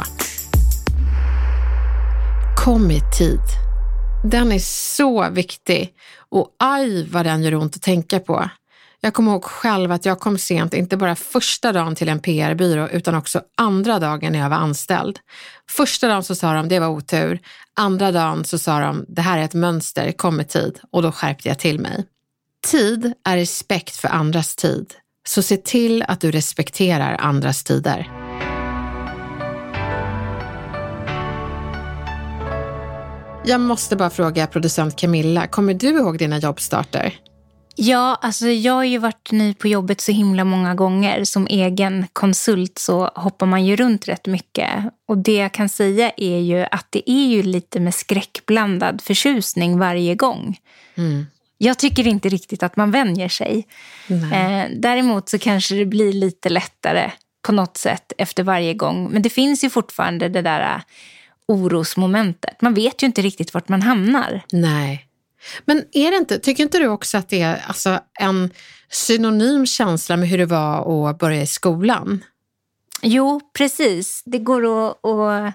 Kom 2.65 2.91
i 2.91 3.01
tid. 3.19 3.41
Den 4.25 4.53
är 4.53 4.59
så 4.59 5.31
viktig 5.31 5.93
och 6.29 6.49
aj 6.59 7.09
vad 7.11 7.27
den 7.27 7.43
gör 7.43 7.55
ont 7.55 7.77
att 7.77 7.83
tänka 7.83 8.21
på. 8.21 8.51
Jag 9.01 9.15
kommer 9.15 9.33
ihåg 9.33 9.45
själv 9.45 9.93
att 9.93 10.05
jag 10.05 10.21
kom 10.21 10.39
sent, 10.39 10.75
inte 10.75 10.97
bara 10.97 11.17
första 11.17 11.73
dagen 11.73 11.95
till 11.95 12.09
en 12.09 12.21
PR-byrå 12.21 12.89
utan 12.89 13.15
också 13.15 13.41
andra 13.57 13.99
dagen 13.99 14.33
när 14.33 14.39
jag 14.39 14.51
var 14.51 14.57
anställd. 14.57 15.19
Första 15.71 16.09
dagen 16.09 16.25
så 16.25 16.35
sa 16.35 16.53
de, 16.53 16.69
det 16.69 16.79
var 16.79 16.89
otur. 16.89 17.41
Andra 17.79 18.13
dagen 18.13 18.45
så 18.45 18.59
sa 18.59 18.81
de, 18.81 19.05
det 19.09 19.23
här 19.23 19.39
är 19.39 19.43
ett 19.43 19.55
mönster, 19.55 20.13
kom 20.13 20.41
i 20.41 20.45
tid. 20.45 20.81
Och 20.91 21.03
då 21.03 21.13
skärpte 21.13 21.49
jag 21.49 21.59
till 21.59 21.81
mig. 21.81 22.05
Tid 22.71 23.13
är 23.25 23.37
respekt 23.37 23.97
för 23.97 24.09
andras 24.09 24.57
tid. 24.57 24.95
Så 25.29 25.43
se 25.43 25.57
till 25.57 26.03
att 26.03 26.21
du 26.21 26.31
respekterar 26.31 27.17
andras 27.21 27.65
tider. 27.65 28.11
Jag 33.45 33.61
måste 33.61 33.97
bara 33.97 34.11
fråga 34.11 34.47
producent 34.47 34.97
Camilla, 34.97 35.47
kommer 35.47 35.75
du 35.75 35.89
ihåg 35.89 36.19
dina 36.19 36.39
jobbstarter? 36.39 37.15
Ja, 37.79 38.19
alltså 38.23 38.49
jag 38.49 38.73
har 38.73 38.85
ju 38.85 38.99
varit 38.99 39.33
ny 39.33 39.55
på 39.55 39.69
jobbet 39.69 40.01
så 40.01 40.13
himla 40.13 40.45
många 40.45 40.75
gånger. 40.75 41.25
Som 41.25 41.47
egen 41.47 42.07
konsult 42.13 42.79
så 42.79 43.07
hoppar 43.15 43.47
man 43.47 43.65
ju 43.65 43.77
runt 43.77 44.09
rätt 44.09 44.27
mycket. 44.27 44.71
Och 45.09 45.19
det 45.19 45.37
jag 45.37 45.53
kan 45.53 45.69
säga 45.69 46.13
är 46.17 46.39
ju 46.39 46.67
att 46.71 46.87
det 46.91 47.11
är 47.11 47.27
ju 47.27 47.43
lite 47.43 47.81
med 47.81 47.95
skräckblandad 47.95 49.03
förtjusning 49.03 49.79
varje 49.79 50.15
gång. 50.15 50.59
Mm. 50.95 51.27
Jag 51.59 51.79
tycker 51.79 52.07
inte 52.07 52.29
riktigt 52.29 52.63
att 52.63 52.77
man 52.77 52.91
vänjer 52.91 53.29
sig. 53.29 53.67
Eh, 54.09 54.71
däremot 54.77 55.29
så 55.29 55.39
kanske 55.39 55.75
det 55.75 55.87
blir 55.87 56.13
lite 56.13 56.49
lättare 56.49 57.11
på 57.47 57.53
något 57.53 57.77
sätt 57.77 58.13
efter 58.19 58.43
varje 58.43 58.75
gång. 58.75 59.09
Men 59.13 59.23
det 59.23 59.31
finns 59.31 59.65
ju 59.65 59.71
fortfarande 59.71 60.29
det 60.29 60.43
där 60.43 60.83
orosmomentet. 61.49 62.63
Man 62.63 62.75
vet 62.75 63.03
ju 63.03 63.07
inte 63.07 63.23
riktigt 63.23 63.55
vart 63.55 63.69
man 63.69 63.83
hamnar. 63.83 64.43
Nej. 64.53 65.06
Men 65.65 65.85
är 65.93 66.11
det 66.11 66.17
inte, 66.17 66.39
tycker 66.39 66.63
inte 66.63 66.79
du 66.79 66.89
också 66.89 67.19
att 67.19 67.29
det 67.29 67.43
är 67.43 67.65
alltså 67.67 68.01
en 68.21 68.51
synonym 68.91 69.67
känsla 69.67 70.17
med 70.17 70.29
hur 70.29 70.39
det 70.39 70.47
var 70.47 71.11
att 71.11 71.19
börja 71.19 71.43
i 71.43 71.47
skolan? 71.47 72.25
Jo, 73.03 73.41
precis. 73.59 74.23
Det 74.27 74.39
går 74.39 74.89
att, 74.89 75.05
att 75.05 75.55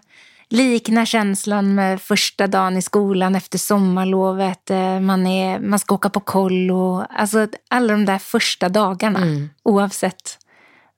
likna 0.50 1.06
känslan 1.06 1.76
med 1.76 2.02
första 2.02 2.48
dagen 2.48 2.78
i 2.78 2.82
skolan 2.82 3.36
efter 3.36 3.58
sommarlovet. 3.58 4.70
Eh, 4.70 5.00
man, 5.00 5.28
är, 5.28 5.60
man 5.60 5.80
ska 5.80 5.96
åka 5.96 6.10
på 6.10 6.20
kollo. 6.20 7.06
Alltså 7.10 7.48
alla 7.70 7.94
de 7.94 8.06
där 8.06 8.18
första 8.18 8.70
dagarna, 8.70 9.20
mm. 9.20 9.50
oavsett 9.64 10.38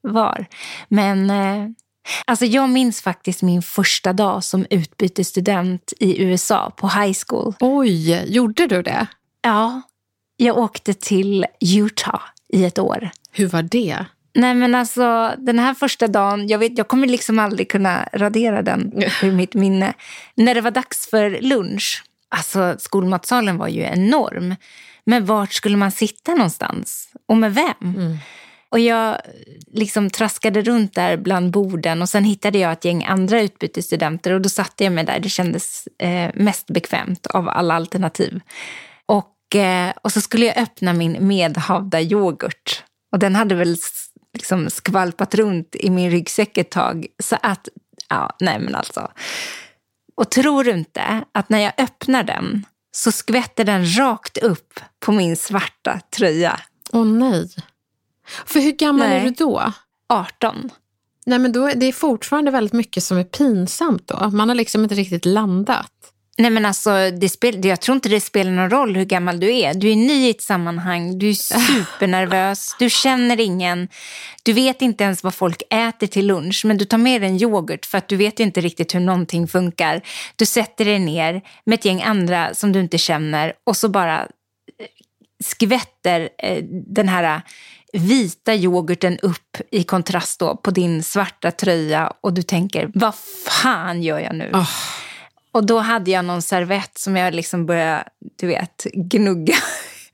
var. 0.02 0.46
Men 0.88 1.30
eh, 1.30 1.70
Alltså 2.26 2.46
jag 2.46 2.70
minns 2.70 3.02
faktiskt 3.02 3.42
min 3.42 3.62
första 3.62 4.14
dag 4.14 4.44
som 4.44 4.66
utbytesstudent 4.70 5.94
i 6.00 6.24
USA 6.24 6.72
på 6.78 6.88
high 6.88 7.18
school. 7.28 7.54
Oj, 7.60 8.24
gjorde 8.34 8.68
du 8.68 8.82
det? 8.82 9.08
Ja, 9.42 9.82
jag 10.38 10.58
åkte 10.58 10.94
till 10.94 11.46
Utah 11.60 12.22
i 12.50 12.66
ett 12.66 12.80
år. 12.80 13.10
Hur 13.32 13.48
var 13.48 13.62
det? 13.62 14.06
Nej 14.36 14.54
men 14.54 14.76
alltså 14.76 15.34
den 15.38 15.60
här 15.60 15.74
första 15.74 16.08
dagen, 16.08 16.48
jag, 16.48 16.60
vet, 16.60 16.78
jag 16.78 16.88
kommer 16.88 17.08
liksom 17.08 17.40
aldrig 17.40 17.72
kunna 17.72 18.10
radera 18.14 18.62
den 18.62 19.04
ur 19.24 19.32
mitt 19.32 19.54
minne. 19.54 19.94
När 20.36 20.56
det 20.56 20.62
var 20.62 20.72
dags 20.72 21.10
för 21.10 21.42
lunch, 21.42 22.04
alltså 22.30 22.76
skolmatsalen 22.80 23.58
var 23.58 23.68
ju 23.68 23.82
enorm. 23.82 24.56
Men 25.06 25.26
vart 25.26 25.54
skulle 25.54 25.78
man 25.78 25.92
sitta 25.92 26.34
någonstans? 26.34 27.08
Och 27.26 27.38
med 27.38 27.54
vem? 27.54 27.96
Mm. 27.96 28.18
Och 28.74 28.80
jag 28.80 29.18
liksom 29.72 30.10
traskade 30.10 30.62
runt 30.62 30.94
där 30.94 31.18
bland 31.18 31.52
borden 31.52 32.02
och 32.02 32.10
sen 32.10 32.24
hittade 32.24 32.58
jag 32.60 32.72
ett 32.72 32.86
gäng 32.86 33.06
andra 33.06 33.42
utbytesstudenter 33.42 34.32
och 34.32 34.42
då 34.42 34.50
satte 34.50 34.84
jag 34.84 34.94
mig 34.94 35.04
där. 35.04 35.20
Det 35.20 35.30
kändes 35.30 35.88
eh, 36.00 36.32
mest 36.36 36.68
bekvämt 36.68 37.28
av 37.28 37.50
alla 37.50 37.74
alternativ. 37.74 38.42
Och, 39.06 39.56
eh, 39.56 39.94
och 40.02 40.12
så 40.12 40.22
skulle 40.22 40.46
jag 40.46 40.58
öppna 40.58 40.94
min 40.94 41.28
medhavda 41.28 42.02
yoghurt. 42.02 42.84
Och 43.12 43.20
den 43.20 43.36
hade 43.36 43.56
väl 43.56 43.78
liksom 44.34 44.70
skvalpat 44.70 45.36
runt 45.36 45.76
i 45.76 45.90
min 45.90 46.12
ryggsäck 46.12 46.58
ett 46.58 46.72
tag. 46.72 47.06
Så 47.24 47.38
att, 47.42 47.68
ja, 48.10 48.36
nej 48.40 48.60
men 48.60 48.76
alltså. 48.76 49.12
Och 50.16 50.32
tror 50.32 50.64
du 50.64 50.72
inte 50.72 51.24
att 51.32 51.50
när 51.50 51.60
jag 51.60 51.74
öppnar 51.78 52.24
den 52.24 52.66
så 52.92 53.12
skvätter 53.12 53.64
den 53.64 53.98
rakt 53.98 54.38
upp 54.38 54.80
på 55.00 55.12
min 55.12 55.36
svarta 55.36 56.00
tröja. 56.18 56.60
Åh 56.92 57.02
oh, 57.02 57.06
nej. 57.06 57.50
För 58.46 58.60
hur 58.60 58.72
gammal 58.72 59.10
Nej. 59.10 59.18
är 59.18 59.24
du 59.24 59.30
då? 59.30 59.74
18. 60.10 60.70
Nej, 61.26 61.40
men 61.40 61.52
då, 61.52 61.68
det 61.76 61.86
är 61.86 61.92
fortfarande 61.92 62.52
väldigt 62.52 62.74
mycket 62.74 63.04
som 63.04 63.18
är 63.18 63.24
pinsamt 63.24 64.08
då. 64.08 64.30
Man 64.30 64.50
har 64.50 64.56
liksom 64.56 64.84
inte 64.84 64.96
riktigt 64.96 65.26
landat. 65.26 65.92
Nej 66.38 66.52
men 66.52 66.66
alltså, 66.66 67.12
det 67.12 67.30
spel, 67.30 67.66
jag 67.66 67.82
tror 67.82 67.96
inte 67.96 68.10
det 68.10 68.22
spelar 68.22 68.52
någon 68.52 68.70
roll 68.70 68.96
hur 68.96 69.06
gammal 69.06 69.40
du 69.40 69.56
är. 69.56 69.74
Du 69.74 69.92
är 69.92 69.96
ny 69.96 70.14
i 70.14 70.30
ett 70.30 70.42
sammanhang, 70.42 71.20
du 71.20 71.30
är 71.30 71.34
supernervös, 71.34 72.76
du 72.80 72.90
känner 72.90 73.40
ingen. 73.40 73.88
Du 74.44 74.54
vet 74.54 74.82
inte 74.82 75.04
ens 75.04 75.24
vad 75.24 75.34
folk 75.34 75.62
äter 75.70 76.08
till 76.08 76.28
lunch, 76.28 76.66
men 76.66 76.78
du 76.78 76.86
tar 76.86 76.98
med 76.98 77.22
dig 77.22 77.30
en 77.30 77.42
yoghurt 77.42 77.86
för 77.86 77.98
att 77.98 78.08
du 78.08 78.16
vet 78.16 78.40
inte 78.40 78.62
riktigt 78.62 78.96
hur 78.96 79.00
någonting 79.00 79.48
funkar. 79.48 80.02
Du 80.36 80.46
sätter 80.46 80.86
dig 80.86 81.00
ner 81.00 81.42
med 81.66 81.80
ett 81.80 81.86
gäng 81.86 82.02
andra 82.02 82.54
som 82.54 82.72
du 82.72 82.80
inte 82.80 82.98
känner 82.98 83.54
och 83.64 83.78
så 83.78 83.90
bara 83.90 84.22
eh, 84.22 84.28
skvätter 85.44 86.30
eh, 86.38 86.64
den 86.88 87.10
här 87.10 87.42
vita 87.94 88.56
yoghurten 88.56 89.20
upp 89.22 89.58
i 89.72 89.84
kontrast 89.84 90.40
då 90.40 90.56
på 90.56 90.72
din 90.72 91.04
svarta 91.04 91.52
tröja 91.52 92.14
och 92.22 92.34
du 92.34 92.42
tänker, 92.42 92.92
vad 92.94 93.16
fan 93.48 94.04
gör 94.04 94.20
jag 94.20 94.36
nu? 94.36 94.52
Oh. 94.54 94.70
Och 95.52 95.66
då 95.66 95.80
hade 95.80 96.12
jag 96.12 96.26
någon 96.26 96.42
servett 96.42 96.98
som 96.98 97.16
jag 97.16 97.34
liksom 97.34 97.66
började, 97.66 98.04
du 98.40 98.48
vet, 98.48 98.84
gnugga 98.94 99.56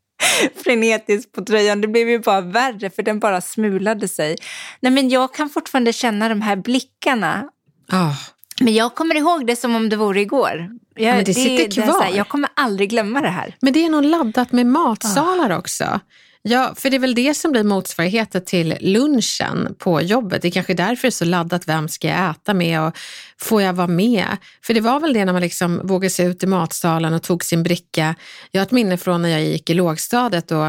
frenetiskt 0.63 1.31
på 1.31 1.45
tröjan. 1.45 1.81
Det 1.81 1.87
blev 1.87 2.09
ju 2.09 2.19
bara 2.19 2.41
värre 2.41 2.89
för 2.89 3.03
den 3.03 3.19
bara 3.19 3.41
smulade 3.41 4.07
sig. 4.07 4.35
Nej 4.79 4.91
men 4.91 5.09
jag 5.09 5.33
kan 5.33 5.49
fortfarande 5.49 5.93
känna 5.93 6.29
de 6.29 6.41
här 6.41 6.55
blickarna. 6.55 7.49
Oh. 7.91 8.15
Men 8.61 8.73
jag 8.73 8.95
kommer 8.95 9.15
ihåg 9.15 9.47
det 9.47 9.55
som 9.55 9.75
om 9.75 9.89
det 9.89 9.95
vore 9.95 10.21
igår. 10.21 10.69
Jag, 10.95 11.09
ja, 11.09 11.15
men 11.15 11.25
det 11.25 11.33
sitter 11.33 11.67
det, 11.67 11.81
kvar. 11.81 11.99
Det 11.99 12.05
här, 12.05 12.17
jag 12.17 12.27
kommer 12.27 12.49
aldrig 12.53 12.89
glömma 12.89 13.21
det 13.21 13.29
här. 13.29 13.55
Men 13.61 13.73
det 13.73 13.85
är 13.85 13.89
nog 13.89 14.05
laddat 14.05 14.51
med 14.51 14.65
matsalar 14.65 15.53
oh. 15.53 15.57
också. 15.57 15.99
Ja, 16.41 16.73
för 16.77 16.89
det 16.89 16.97
är 16.97 16.99
väl 16.99 17.15
det 17.15 17.33
som 17.33 17.51
blir 17.51 17.63
motsvarigheten 17.63 18.45
till 18.45 18.77
lunchen 18.79 19.75
på 19.77 20.01
jobbet. 20.01 20.41
Det 20.41 20.47
är 20.47 20.51
kanske 20.51 20.73
därför 20.73 21.01
det 21.01 21.07
är 21.07 21.11
så 21.11 21.25
laddat, 21.25 21.67
vem 21.67 21.87
ska 21.87 22.07
jag 22.07 22.29
äta 22.29 22.53
med 22.53 22.81
och 22.81 22.97
får 23.37 23.61
jag 23.61 23.73
vara 23.73 23.87
med? 23.87 24.27
För 24.63 24.73
det 24.73 24.81
var 24.81 24.99
väl 24.99 25.13
det 25.13 25.25
när 25.25 25.33
man 25.33 25.41
liksom 25.41 25.81
vågade 25.83 26.09
sig 26.09 26.25
ut 26.25 26.43
i 26.43 26.47
matsalen 26.47 27.13
och 27.13 27.23
tog 27.23 27.43
sin 27.43 27.63
bricka. 27.63 28.15
Jag 28.51 28.61
har 28.61 28.65
ett 28.65 28.71
minne 28.71 28.97
från 28.97 29.21
när 29.21 29.29
jag 29.29 29.43
gick 29.43 29.69
i 29.69 29.73
lågstadiet 29.73 30.51
och 30.51 30.67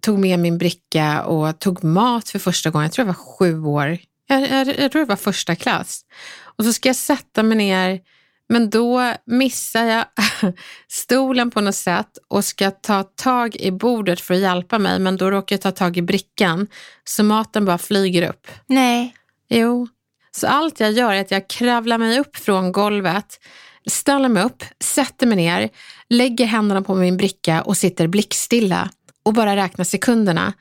tog 0.00 0.18
med 0.18 0.38
min 0.38 0.58
bricka 0.58 1.24
och 1.24 1.58
tog 1.58 1.84
mat 1.84 2.28
för 2.28 2.38
första 2.38 2.70
gången. 2.70 2.84
Jag 2.84 2.92
tror 2.92 3.06
jag 3.06 3.14
var 3.14 3.24
sju 3.38 3.62
år. 3.64 3.98
Jag, 4.26 4.50
jag, 4.50 4.78
jag 4.78 4.92
tror 4.92 5.02
det 5.02 5.08
var 5.08 5.16
första 5.16 5.56
klass. 5.56 6.00
Och 6.40 6.64
så 6.64 6.72
ska 6.72 6.88
jag 6.88 6.96
sätta 6.96 7.42
mig 7.42 7.58
ner 7.58 8.00
men 8.48 8.70
då 8.70 9.14
missar 9.26 9.84
jag 9.84 10.04
stolen 10.88 11.50
på 11.50 11.60
något 11.60 11.74
sätt 11.74 12.18
och 12.28 12.44
ska 12.44 12.70
ta 12.70 13.02
tag 13.02 13.56
i 13.56 13.70
bordet 13.70 14.20
för 14.20 14.34
att 14.34 14.40
hjälpa 14.40 14.78
mig, 14.78 14.98
men 14.98 15.16
då 15.16 15.30
råkar 15.30 15.54
jag 15.54 15.60
ta 15.60 15.70
tag 15.70 15.96
i 15.96 16.02
brickan 16.02 16.66
så 17.04 17.24
maten 17.24 17.64
bara 17.64 17.78
flyger 17.78 18.28
upp. 18.28 18.46
Nej. 18.66 19.14
Jo. 19.48 19.88
Så 20.30 20.46
allt 20.46 20.80
jag 20.80 20.92
gör 20.92 21.12
är 21.12 21.20
att 21.20 21.30
jag 21.30 21.48
kravlar 21.48 21.98
mig 21.98 22.20
upp 22.20 22.36
från 22.36 22.72
golvet, 22.72 23.40
ställer 23.86 24.28
mig 24.28 24.42
upp, 24.42 24.64
sätter 24.80 25.26
mig 25.26 25.36
ner, 25.36 25.68
lägger 26.08 26.46
händerna 26.46 26.82
på 26.82 26.94
min 26.94 27.16
bricka 27.16 27.62
och 27.62 27.76
sitter 27.76 28.06
blickstilla 28.06 28.90
och 29.22 29.32
bara 29.32 29.56
räknar 29.56 29.84
sekunderna. 29.84 30.52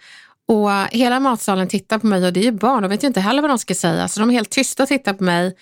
Och 0.48 0.72
hela 0.92 1.20
matsalen 1.20 1.68
tittar 1.68 2.00
på 2.00 2.08
mig 2.08 2.26
och 2.26 2.34
det 2.34 2.40
är 2.40 2.44
ju 2.44 2.52
barn, 2.52 2.82
de 2.82 2.90
vet 2.90 3.04
ju 3.04 3.08
inte 3.08 3.20
heller 3.20 3.42
vad 3.42 3.52
de 3.52 3.60
ska 3.60 3.76
säga, 3.76 4.08
så 4.08 4.20
de 4.20 4.30
är 4.30 4.34
helt 4.34 4.50
tysta 4.50 4.84
och 4.84 4.90
tittar 4.90 5.14
på 5.14 5.24
mig 5.24 5.56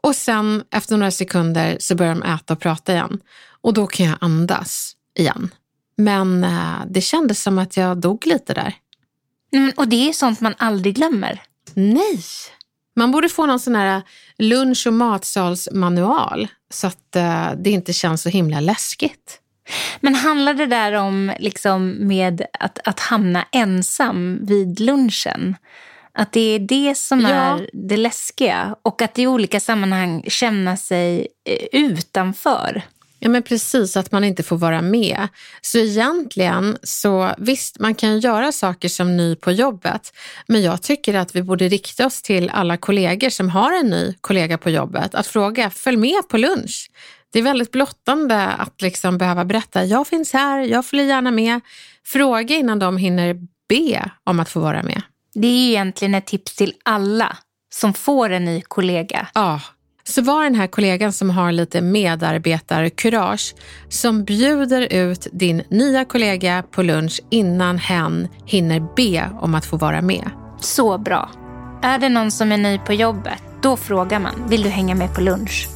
och 0.00 0.16
sen 0.16 0.64
efter 0.70 0.96
några 0.96 1.10
sekunder 1.10 1.76
så 1.80 1.94
börjar 1.94 2.14
de 2.14 2.22
äta 2.22 2.54
och 2.54 2.60
prata 2.60 2.92
igen. 2.92 3.20
Och 3.60 3.74
då 3.74 3.86
kan 3.86 4.06
jag 4.06 4.18
andas 4.20 4.96
igen. 5.18 5.50
Men 5.96 6.44
eh, 6.44 6.80
det 6.90 7.00
kändes 7.00 7.42
som 7.42 7.58
att 7.58 7.76
jag 7.76 7.98
dog 7.98 8.26
lite 8.26 8.54
där. 8.54 8.74
Mm, 9.52 9.72
och 9.76 9.88
det 9.88 10.08
är 10.08 10.12
sånt 10.12 10.40
man 10.40 10.54
aldrig 10.58 10.94
glömmer. 10.94 11.42
Nej. 11.74 12.22
Man 12.96 13.10
borde 13.10 13.28
få 13.28 13.46
någon 13.46 13.60
sån 13.60 13.74
här 13.74 14.02
lunch 14.38 14.86
och 14.86 14.92
matsalsmanual 14.92 16.48
så 16.70 16.86
att 16.86 17.16
eh, 17.16 17.52
det 17.56 17.70
inte 17.70 17.92
känns 17.92 18.22
så 18.22 18.28
himla 18.28 18.60
läskigt. 18.60 19.40
Men 20.00 20.14
handlar 20.14 20.54
det 20.54 20.66
där 20.66 20.92
om 20.92 21.32
liksom 21.38 21.96
med 22.06 22.42
att, 22.60 22.78
att 22.84 23.00
hamna 23.00 23.46
ensam 23.52 24.38
vid 24.46 24.80
lunchen? 24.80 25.56
Att 26.12 26.32
det 26.32 26.40
är 26.40 26.58
det 26.58 26.96
som 26.96 27.20
ja. 27.20 27.28
är 27.28 27.70
det 27.72 27.96
läskiga 27.96 28.76
och 28.82 29.02
att 29.02 29.18
i 29.18 29.26
olika 29.26 29.60
sammanhang 29.60 30.24
känna 30.28 30.76
sig 30.76 31.28
eh, 31.44 31.66
utanför. 31.72 32.82
Ja 33.22 33.28
men 33.28 33.42
precis, 33.42 33.96
att 33.96 34.12
man 34.12 34.24
inte 34.24 34.42
får 34.42 34.56
vara 34.56 34.82
med. 34.82 35.28
Så 35.60 35.78
egentligen, 35.78 36.78
så 36.82 37.30
visst 37.38 37.78
man 37.78 37.94
kan 37.94 38.20
göra 38.20 38.52
saker 38.52 38.88
som 38.88 39.16
ny 39.16 39.36
på 39.36 39.52
jobbet, 39.52 40.12
men 40.46 40.62
jag 40.62 40.82
tycker 40.82 41.14
att 41.14 41.36
vi 41.36 41.42
borde 41.42 41.68
rikta 41.68 42.06
oss 42.06 42.22
till 42.22 42.50
alla 42.50 42.76
kollegor 42.76 43.30
som 43.30 43.48
har 43.48 43.72
en 43.72 43.90
ny 43.90 44.14
kollega 44.20 44.58
på 44.58 44.70
jobbet, 44.70 45.14
att 45.14 45.26
fråga, 45.26 45.70
följ 45.70 45.96
med 45.96 46.28
på 46.28 46.38
lunch. 46.38 46.90
Det 47.32 47.38
är 47.38 47.42
väldigt 47.42 47.70
blottande 47.70 48.46
att 48.46 48.82
liksom 48.82 49.18
behöva 49.18 49.44
berätta, 49.44 49.84
jag 49.84 50.06
finns 50.06 50.32
här, 50.32 50.60
jag 50.60 50.86
följer 50.86 51.06
gärna 51.06 51.30
med. 51.30 51.60
Fråga 52.04 52.56
innan 52.56 52.78
de 52.78 52.96
hinner 52.96 53.36
be 53.68 54.10
om 54.24 54.40
att 54.40 54.48
få 54.48 54.60
vara 54.60 54.82
med. 54.82 55.02
Det 55.34 55.46
är 55.46 55.68
egentligen 55.68 56.14
ett 56.14 56.26
tips 56.26 56.56
till 56.56 56.72
alla 56.82 57.36
som 57.74 57.92
får 57.92 58.30
en 58.30 58.44
ny 58.44 58.60
kollega. 58.60 59.28
Ja, 59.34 59.60
så 60.04 60.22
var 60.22 60.44
den 60.44 60.54
här 60.54 60.66
kollegan 60.66 61.12
som 61.12 61.30
har 61.30 61.52
lite 61.52 61.80
medarbetarkurage 61.80 63.54
som 63.88 64.24
bjuder 64.24 64.92
ut 64.92 65.26
din 65.32 65.62
nya 65.70 66.04
kollega 66.04 66.64
på 66.70 66.82
lunch 66.82 67.20
innan 67.30 67.78
hen 67.78 68.28
hinner 68.46 68.80
be 68.96 69.30
om 69.40 69.54
att 69.54 69.66
få 69.66 69.76
vara 69.76 70.02
med. 70.02 70.30
Så 70.60 70.98
bra. 70.98 71.30
Är 71.82 71.98
det 71.98 72.08
någon 72.08 72.30
som 72.30 72.52
är 72.52 72.56
ny 72.56 72.78
på 72.78 72.92
jobbet, 72.92 73.42
då 73.62 73.76
frågar 73.76 74.20
man, 74.20 74.48
vill 74.48 74.62
du 74.62 74.68
hänga 74.68 74.94
med 74.94 75.14
på 75.14 75.20
lunch? 75.20 75.68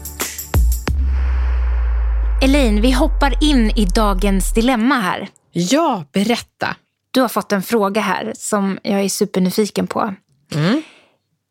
Elin, 2.43 2.81
vi 2.81 2.93
hoppar 2.93 3.45
in 3.45 3.71
i 3.71 3.85
dagens 3.85 4.55
dilemma 4.55 4.95
här. 4.95 5.29
Ja, 5.53 6.05
berätta. 6.13 6.77
Du 7.15 7.21
har 7.21 7.29
fått 7.29 7.53
en 7.53 7.63
fråga 7.63 8.01
här 8.01 8.33
som 8.37 8.79
jag 8.83 9.01
är 9.01 9.09
supernyfiken 9.09 9.87
på. 9.87 10.15
Mm. 10.55 10.83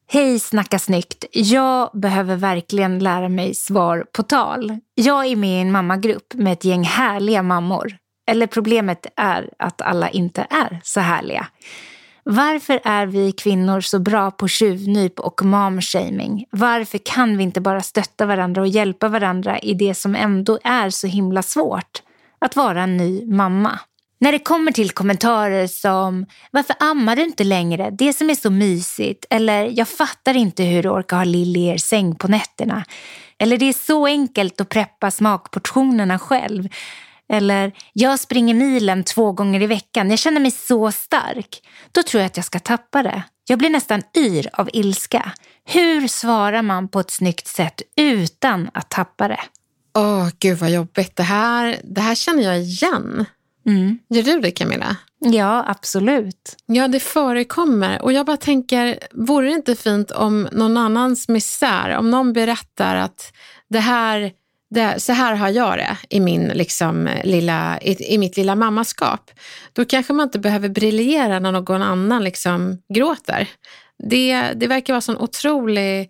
Hej 0.07 0.39
Snacka 0.39 0.79
snyggt. 0.79 1.25
Jag 1.31 1.89
behöver 1.93 2.35
verkligen 2.35 2.99
lära 2.99 3.29
mig 3.29 3.55
svar 3.55 4.05
på 4.13 4.23
tal. 4.23 4.77
Jag 4.95 5.25
är 5.25 5.35
med 5.35 5.57
i 5.57 5.61
en 5.61 5.71
mammagrupp 5.71 6.33
med 6.33 6.53
ett 6.53 6.65
gäng 6.65 6.83
härliga 6.83 7.43
mammor. 7.43 7.97
Eller 8.27 8.47
problemet 8.47 9.05
är 9.15 9.49
att 9.59 9.81
alla 9.81 10.09
inte 10.09 10.47
är 10.49 10.81
så 10.83 10.99
härliga. 10.99 11.47
Varför 12.23 12.79
är 12.83 13.05
vi 13.05 13.31
kvinnor 13.31 13.81
så 13.81 13.99
bra 13.99 14.31
på 14.31 14.47
tjuvnyp 14.47 15.19
och 15.19 15.45
momshaming? 15.45 16.45
Varför 16.51 16.97
kan 16.97 17.37
vi 17.37 17.43
inte 17.43 17.61
bara 17.61 17.81
stötta 17.81 18.25
varandra 18.25 18.61
och 18.61 18.67
hjälpa 18.67 19.07
varandra 19.07 19.59
i 19.59 19.73
det 19.73 19.95
som 19.95 20.15
ändå 20.15 20.59
är 20.63 20.89
så 20.89 21.07
himla 21.07 21.43
svårt? 21.43 22.01
Att 22.39 22.55
vara 22.55 22.83
en 22.83 22.97
ny 22.97 23.25
mamma. 23.25 23.79
När 24.23 24.31
det 24.31 24.39
kommer 24.39 24.71
till 24.71 24.91
kommentarer 24.91 25.67
som 25.67 26.25
“Varför 26.51 26.75
ammar 26.79 27.15
du 27.15 27.23
inte 27.23 27.43
längre? 27.43 27.89
Det 27.91 28.13
som 28.13 28.29
är 28.29 28.35
så 28.35 28.49
mysigt” 28.49 29.25
eller 29.29 29.65
“Jag 29.65 29.87
fattar 29.87 30.33
inte 30.37 30.63
hur 30.63 30.83
du 30.83 30.89
orkar 30.89 31.17
ha 31.17 31.23
Lill 31.23 31.57
i 31.57 31.65
er 31.65 31.77
säng 31.77 32.15
på 32.15 32.27
nätterna” 32.27 32.85
eller 33.39 33.57
“Det 33.57 33.65
är 33.65 33.73
så 33.73 34.05
enkelt 34.05 34.61
att 34.61 34.69
preppa 34.69 35.11
smakportionerna 35.11 36.19
själv” 36.19 36.67
eller 37.29 37.71
“Jag 37.93 38.19
springer 38.19 38.53
milen 38.53 39.03
två 39.03 39.31
gånger 39.31 39.61
i 39.61 39.67
veckan, 39.67 40.09
jag 40.09 40.19
känner 40.19 40.41
mig 40.41 40.51
så 40.51 40.91
stark” 40.91 41.61
då 41.91 42.03
tror 42.03 42.21
jag 42.21 42.27
att 42.27 42.37
jag 42.37 42.45
ska 42.45 42.59
tappa 42.59 43.03
det. 43.03 43.23
Jag 43.47 43.59
blir 43.59 43.69
nästan 43.69 44.01
yr 44.17 44.49
av 44.53 44.69
ilska. 44.73 45.31
Hur 45.65 46.07
svarar 46.07 46.61
man 46.61 46.87
på 46.87 46.99
ett 46.99 47.11
snyggt 47.11 47.47
sätt 47.47 47.81
utan 47.97 48.69
att 48.73 48.89
tappa 48.89 49.27
det? 49.27 49.41
Åh, 49.95 50.03
oh, 50.03 50.29
gud 50.39 50.57
vad 50.57 50.71
jobbigt. 50.71 51.15
Det 51.15 51.23
här, 51.23 51.79
det 51.83 52.01
här 52.01 52.15
känner 52.15 52.43
jag 52.43 52.59
igen. 52.59 53.25
Mm. 53.65 53.97
Gör 54.09 54.23
du 54.23 54.39
det 54.39 54.51
Camilla? 54.51 54.97
Ja, 55.19 55.65
absolut. 55.67 56.55
Ja, 56.65 56.87
det 56.87 56.99
förekommer. 56.99 58.01
Och 58.01 58.13
jag 58.13 58.25
bara 58.25 58.37
tänker, 58.37 58.99
vore 59.11 59.45
det 59.45 59.53
inte 59.53 59.75
fint 59.75 60.11
om 60.11 60.47
någon 60.51 60.77
annans 60.77 61.27
misär, 61.27 61.97
om 61.97 62.11
någon 62.11 62.33
berättar 62.33 62.95
att 62.95 63.33
det 63.69 63.79
här, 63.79 64.31
det, 64.69 64.99
så 64.99 65.13
här 65.13 65.35
har 65.35 65.49
jag 65.49 65.77
det 65.77 65.97
i, 66.09 66.19
min, 66.19 66.47
liksom, 66.47 67.09
lilla, 67.23 67.79
i, 67.81 68.13
i 68.13 68.17
mitt 68.17 68.37
lilla 68.37 68.55
mammaskap. 68.55 69.31
Då 69.73 69.85
kanske 69.85 70.13
man 70.13 70.23
inte 70.23 70.39
behöver 70.39 70.69
briljera 70.69 71.39
när 71.39 71.51
någon 71.51 71.81
annan 71.81 72.23
liksom, 72.23 72.77
gråter. 72.93 73.49
Det, 74.09 74.51
det 74.55 74.67
verkar 74.67 74.93
vara 74.93 75.01
sån 75.01 75.17
otrolig 75.17 76.09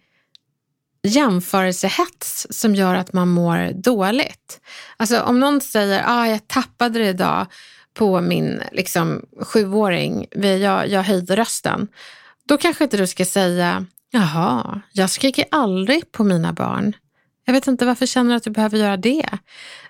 jämförelsehets 1.04 2.48
som 2.50 2.76
gör 2.76 2.96
att 2.96 3.14
man 3.14 3.30
mår 3.30 3.72
dåligt. 3.74 4.62
Alltså 4.98 5.22
om 5.22 5.40
någon 5.40 5.62
säger 5.62 6.04
ah, 6.08 6.28
jag 6.28 6.48
tappade 6.48 7.00
det 7.00 7.10
idag 7.10 7.48
på 7.94 8.22
min 8.22 8.62
liksom, 8.72 9.26
sjuåring, 9.42 10.26
jag, 10.32 10.88
jag 10.88 11.04
höjde 11.04 11.36
rösten. 11.36 11.88
Då 12.48 12.58
kanske 12.58 12.84
inte 12.84 12.98
du 12.98 13.08
ska 13.08 13.26
säga 13.26 13.86
jaha, 14.12 14.82
jag 14.92 15.10
skriker 15.10 15.46
aldrig 15.52 16.12
på 16.12 16.24
mina 16.24 16.54
barn. 16.54 16.94
Jag 17.46 17.54
vet 17.54 17.68
inte 17.68 17.86
varför 17.86 18.06
känner 18.06 18.30
du 18.30 18.36
att 18.38 18.44
du 18.44 18.50
behöver 18.50 18.78
göra 18.78 18.98
det. 18.98 19.30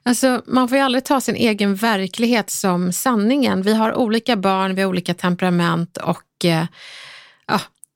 Alltså, 0.04 0.42
man 0.46 0.70
får 0.70 0.78
ju 0.78 0.84
aldrig 0.84 1.04
ta 1.04 1.22
sin 1.22 1.36
egen 1.36 1.76
verklighet 1.76 2.50
som 2.50 2.94
sanningen. 2.94 3.62
Vi 3.62 3.74
har 3.74 3.94
olika 3.94 4.36
barn, 4.36 4.76
vi 4.76 4.82
har 4.82 4.90
olika 4.90 5.14
temperament 5.14 5.98
och 5.98 6.46
eh, 6.46 6.66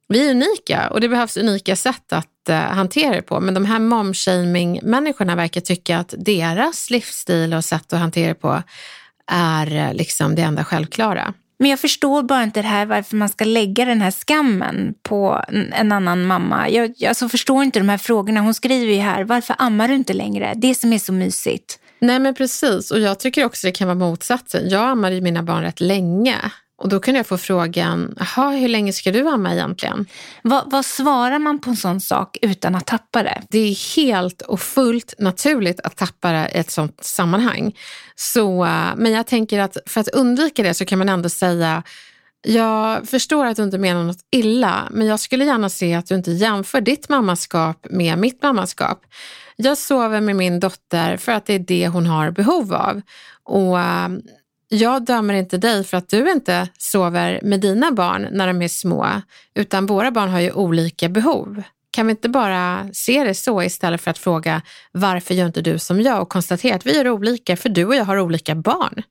vi 0.09 0.27
är 0.27 0.31
unika 0.31 0.87
och 0.89 1.01
det 1.01 1.09
behövs 1.09 1.37
unika 1.37 1.75
sätt 1.75 2.13
att 2.13 2.49
eh, 2.49 2.55
hantera 2.55 3.15
det 3.15 3.21
på. 3.21 3.39
Men 3.39 3.53
de 3.53 3.65
här 3.65 3.79
momshaming-människorna 3.79 5.35
verkar 5.35 5.61
tycka 5.61 5.97
att 5.97 6.13
deras 6.17 6.89
livsstil 6.89 7.53
och 7.53 7.65
sätt 7.65 7.93
att 7.93 7.99
hantera 7.99 8.27
det 8.27 8.33
på 8.35 8.63
är 9.31 9.75
eh, 9.75 9.93
liksom 9.93 10.35
det 10.35 10.41
enda 10.41 10.63
självklara. 10.63 11.33
Men 11.59 11.69
jag 11.69 11.79
förstår 11.79 12.23
bara 12.23 12.43
inte 12.43 12.61
det 12.61 12.67
här 12.67 12.85
varför 12.85 13.15
man 13.15 13.29
ska 13.29 13.45
lägga 13.45 13.85
den 13.85 14.01
här 14.01 14.11
skammen 14.11 14.93
på 15.03 15.43
en- 15.47 15.73
en 15.73 15.91
annan 15.91 16.25
mamma. 16.25 16.69
Jag, 16.69 16.93
jag 16.97 17.09
alltså 17.09 17.29
förstår 17.29 17.63
inte 17.63 17.79
de 17.79 17.89
här 17.89 17.97
frågorna. 17.97 18.39
Hon 18.41 18.53
skriver 18.53 18.93
ju 18.93 18.99
här, 18.99 19.23
varför 19.23 19.55
ammar 19.59 19.87
du 19.87 19.95
inte 19.95 20.13
längre? 20.13 20.53
Det 20.55 20.75
som 20.75 20.93
är 20.93 20.99
så 20.99 21.13
mysigt. 21.13 21.79
Nej 21.99 22.19
men 22.19 22.35
precis 22.35 22.91
och 22.91 22.99
jag 22.99 23.19
tycker 23.19 23.45
också 23.45 23.67
det 23.67 23.71
kan 23.71 23.87
vara 23.87 23.95
motsatsen. 23.97 24.69
Jag 24.69 24.81
ammade 24.89 25.15
ju 25.15 25.21
mina 25.21 25.43
barn 25.43 25.63
rätt 25.63 25.81
länge 25.81 26.35
och 26.77 26.89
då 26.89 26.99
kunde 26.99 27.19
jag 27.19 27.27
få 27.27 27.37
frågan, 27.37 28.15
jaha 28.19 28.51
hur 28.51 28.67
länge 28.67 28.93
ska 28.93 29.11
du 29.11 29.29
amma 29.29 29.53
egentligen? 29.53 30.05
Vad, 30.41 30.71
vad 30.71 30.85
svarar 30.85 31.39
man 31.39 31.59
på 31.59 31.69
en 31.69 31.75
sån 31.75 32.01
sak 32.01 32.37
utan 32.41 32.75
att 32.75 32.85
tappa 32.85 33.23
det? 33.23 33.41
Det 33.49 33.59
är 33.59 33.95
helt 33.95 34.41
och 34.41 34.61
fullt 34.61 35.13
naturligt 35.19 35.79
att 35.79 35.97
tappa 35.97 36.31
det 36.31 36.51
i 36.55 36.57
ett 36.57 36.71
sånt 36.71 37.03
sammanhang. 37.03 37.75
Så, 38.15 38.65
eh, 38.65 38.95
men 38.97 39.11
jag 39.11 39.27
tänker 39.27 39.59
att 39.59 39.77
för 39.85 40.01
att 40.01 40.07
undvika 40.07 40.63
det 40.63 40.73
så 40.73 40.85
kan 40.85 40.99
man 40.99 41.09
ändå 41.09 41.29
säga 41.29 41.83
jag 42.41 43.07
förstår 43.09 43.45
att 43.45 43.55
du 43.55 43.63
inte 43.63 43.77
menar 43.77 44.03
något 44.03 44.25
illa, 44.31 44.87
men 44.91 45.07
jag 45.07 45.19
skulle 45.19 45.45
gärna 45.45 45.69
se 45.69 45.93
att 45.93 46.07
du 46.07 46.15
inte 46.15 46.31
jämför 46.31 46.81
ditt 46.81 47.09
mammaskap 47.09 47.87
med 47.89 48.17
mitt 48.17 48.43
mammaskap. 48.43 49.05
Jag 49.55 49.77
sover 49.77 50.21
med 50.21 50.35
min 50.35 50.59
dotter 50.59 51.17
för 51.17 51.31
att 51.31 51.45
det 51.45 51.53
är 51.53 51.59
det 51.59 51.87
hon 51.87 52.05
har 52.05 52.31
behov 52.31 52.73
av. 52.73 53.01
Och 53.43 53.79
eh, 53.79 54.09
jag 54.69 55.05
dömer 55.05 55.33
inte 55.33 55.57
dig 55.57 55.83
för 55.83 55.97
att 55.97 56.09
du 56.09 56.31
inte 56.31 56.69
sover 56.77 57.39
med 57.43 57.59
dina 57.59 57.91
barn 57.91 58.27
när 58.31 58.47
de 58.47 58.61
är 58.61 58.67
små, 58.67 59.21
utan 59.55 59.85
våra 59.85 60.11
barn 60.11 60.29
har 60.29 60.39
ju 60.39 60.51
olika 60.51 61.09
behov. 61.09 61.63
Kan 61.91 62.07
vi 62.07 62.11
inte 62.11 62.29
bara 62.29 62.89
se 62.93 63.23
det 63.23 63.33
så 63.33 63.63
istället 63.63 64.01
för 64.01 64.11
att 64.11 64.17
fråga 64.17 64.61
varför 64.91 65.33
gör 65.33 65.45
inte 65.45 65.61
du 65.61 65.79
som 65.79 66.01
jag 66.01 66.21
och 66.21 66.29
konstatera 66.29 66.75
att 66.75 66.85
vi 66.85 66.95
gör 66.95 67.09
olika 67.09 67.57
för 67.57 67.69
du 67.69 67.85
och 67.85 67.95
jag 67.95 68.05
har 68.05 68.19
olika 68.19 68.55
barn? 68.55 69.03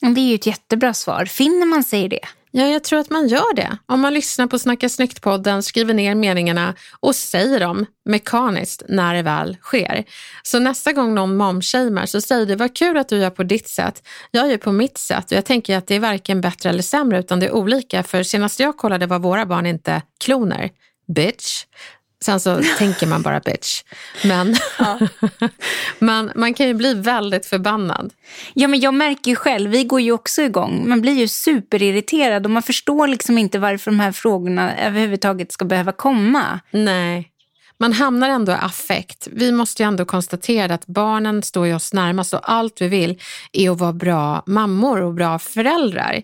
Det 0.00 0.20
är 0.20 0.28
ju 0.28 0.34
ett 0.34 0.46
jättebra 0.46 0.94
svar. 0.94 1.24
Finner 1.24 1.66
man 1.66 1.84
sig 1.84 2.04
i 2.04 2.08
det? 2.08 2.26
Ja, 2.52 2.66
jag 2.66 2.84
tror 2.84 2.98
att 2.98 3.10
man 3.10 3.28
gör 3.28 3.54
det. 3.54 3.78
Om 3.86 4.00
man 4.00 4.14
lyssnar 4.14 4.46
på 4.46 4.58
Snacka 4.58 4.88
snyggt-podden, 4.88 5.62
skriver 5.62 5.94
ner 5.94 6.14
meningarna 6.14 6.74
och 7.00 7.16
säger 7.16 7.60
dem 7.60 7.86
mekaniskt 8.04 8.82
när 8.88 9.14
det 9.14 9.22
väl 9.22 9.56
sker. 9.60 10.04
Så 10.42 10.58
nästa 10.58 10.92
gång 10.92 11.14
någon 11.14 11.36
momshamear 11.36 12.06
så 12.06 12.20
säger 12.20 12.46
det 12.46 12.56
vad 12.56 12.76
kul 12.76 12.96
att 12.96 13.08
du 13.08 13.16
gör 13.16 13.30
på 13.30 13.42
ditt 13.42 13.68
sätt. 13.68 14.08
Jag 14.30 14.50
gör 14.50 14.56
på 14.56 14.72
mitt 14.72 14.98
sätt 14.98 15.24
och 15.30 15.36
jag 15.36 15.44
tänker 15.44 15.76
att 15.76 15.86
det 15.86 15.94
är 15.94 16.00
varken 16.00 16.40
bättre 16.40 16.68
eller 16.68 16.82
sämre 16.82 17.18
utan 17.18 17.40
det 17.40 17.46
är 17.46 17.54
olika. 17.54 18.02
För 18.02 18.22
senast 18.22 18.60
jag 18.60 18.76
kollade 18.76 19.06
var 19.06 19.18
våra 19.18 19.46
barn 19.46 19.66
inte 19.66 20.02
kloner. 20.24 20.70
Bitch. 21.14 21.64
Sen 22.24 22.40
så 22.40 22.62
tänker 22.78 23.06
man 23.06 23.22
bara 23.22 23.40
bitch. 23.40 23.82
Men 24.24 24.56
man, 25.98 26.32
man 26.34 26.54
kan 26.54 26.66
ju 26.66 26.74
bli 26.74 26.94
väldigt 26.94 27.46
förbannad. 27.46 28.12
Ja, 28.54 28.68
men 28.68 28.80
jag 28.80 28.94
märker 28.94 29.30
ju 29.30 29.36
själv, 29.36 29.70
vi 29.70 29.84
går 29.84 30.00
ju 30.00 30.12
också 30.12 30.42
igång. 30.42 30.88
Man 30.88 31.00
blir 31.00 31.12
ju 31.12 31.28
superirriterad 31.28 32.44
och 32.44 32.50
man 32.50 32.62
förstår 32.62 33.06
liksom 33.06 33.38
inte 33.38 33.58
varför 33.58 33.90
de 33.90 34.00
här 34.00 34.12
frågorna 34.12 34.78
överhuvudtaget 34.78 35.52
ska 35.52 35.64
behöva 35.64 35.92
komma. 35.92 36.60
Nej. 36.70 37.30
Man 37.78 37.92
hamnar 37.92 38.28
ändå 38.28 38.52
i 38.52 38.54
affekt. 38.54 39.28
Vi 39.32 39.52
måste 39.52 39.82
ju 39.82 39.86
ändå 39.86 40.04
konstatera 40.04 40.74
att 40.74 40.86
barnen 40.86 41.42
står 41.42 41.66
ju 41.66 41.74
oss 41.74 41.92
närmast 41.92 42.34
och 42.34 42.50
allt 42.52 42.80
vi 42.80 42.88
vill 42.88 43.20
är 43.52 43.70
att 43.70 43.78
vara 43.78 43.92
bra 43.92 44.42
mammor 44.46 45.02
och 45.02 45.14
bra 45.14 45.38
föräldrar. 45.38 46.22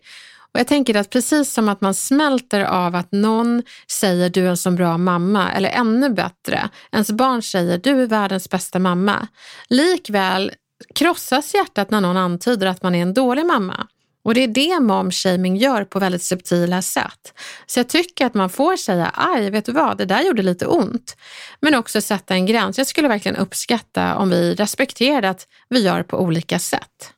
Och 0.57 0.61
jag 0.61 0.67
tänker 0.67 0.95
att 0.97 1.11
precis 1.11 1.53
som 1.53 1.69
att 1.69 1.81
man 1.81 1.95
smälter 1.95 2.61
av 2.61 2.95
att 2.95 3.13
någon 3.13 3.63
säger 3.91 4.31
du 4.31 4.47
är 4.47 4.51
en 4.51 4.57
så 4.57 4.71
bra 4.71 4.99
mamma 4.99 5.53
eller 5.53 5.69
ännu 5.69 6.11
bättre, 6.11 6.69
ens 6.93 7.11
barn 7.11 7.43
säger 7.43 7.79
du 7.79 8.03
är 8.03 8.07
världens 8.07 8.51
bästa 8.51 8.79
mamma. 8.79 9.29
Likväl 9.69 10.53
krossas 10.95 11.55
hjärtat 11.55 11.91
när 11.91 12.01
någon 12.01 12.17
antyder 12.17 12.67
att 12.67 12.83
man 12.83 12.95
är 12.95 13.03
en 13.03 13.15
dålig 13.15 13.47
mamma. 13.47 13.87
Och 14.27 14.35
det 14.35 14.45
är 14.45 14.49
det 14.49 14.81
momshaming 14.81 15.57
gör 15.57 15.85
på 15.85 15.99
väldigt 15.99 16.23
subtila 16.23 16.83
sätt. 16.83 17.35
Så 17.67 17.79
jag 17.79 17.89
tycker 17.89 18.27
att 18.27 18.35
man 18.35 18.51
får 18.51 18.77
säga, 18.77 19.11
aj, 19.15 19.51
vet 19.51 19.65
du 19.65 19.73
vad, 19.73 19.99
det 19.99 20.05
där 20.05 20.23
gjorde 20.23 20.43
lite 20.43 20.67
ont. 20.67 21.17
Men 21.61 21.75
också 21.75 22.01
sätta 22.01 22.35
en 22.35 22.47
gräns. 22.47 22.79
Jag 22.79 22.87
skulle 22.87 23.09
verkligen 23.09 23.37
uppskatta 23.37 24.17
om 24.17 24.31
vi 24.31 24.55
respekterade 24.55 25.31
att 25.31 25.47
vi 25.69 25.81
gör 25.81 26.03
på 26.03 26.21
olika 26.21 26.59
sätt. 26.59 27.13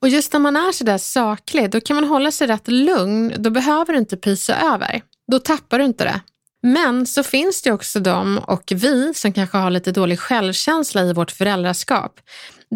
Och 0.00 0.08
just 0.08 0.32
när 0.32 0.40
man 0.40 0.56
är 0.56 0.72
sådär 0.72 0.98
saklig, 0.98 1.70
då 1.70 1.80
kan 1.80 1.96
man 1.96 2.04
hålla 2.04 2.30
sig 2.30 2.46
rätt 2.46 2.68
lugn. 2.68 3.32
Då 3.38 3.50
behöver 3.50 3.92
du 3.92 3.98
inte 3.98 4.16
pysa 4.16 4.56
över. 4.56 5.02
Då 5.30 5.38
tappar 5.38 5.78
du 5.78 5.84
inte 5.84 6.04
det. 6.04 6.20
Men 6.62 7.06
så 7.06 7.22
finns 7.22 7.62
det 7.62 7.72
också 7.72 8.00
de 8.00 8.38
och 8.38 8.72
vi 8.74 9.14
som 9.14 9.32
kanske 9.32 9.58
har 9.58 9.70
lite 9.70 9.92
dålig 9.92 10.20
självkänsla 10.20 11.02
i 11.02 11.12
vårt 11.12 11.30
föräldraskap. 11.30 12.20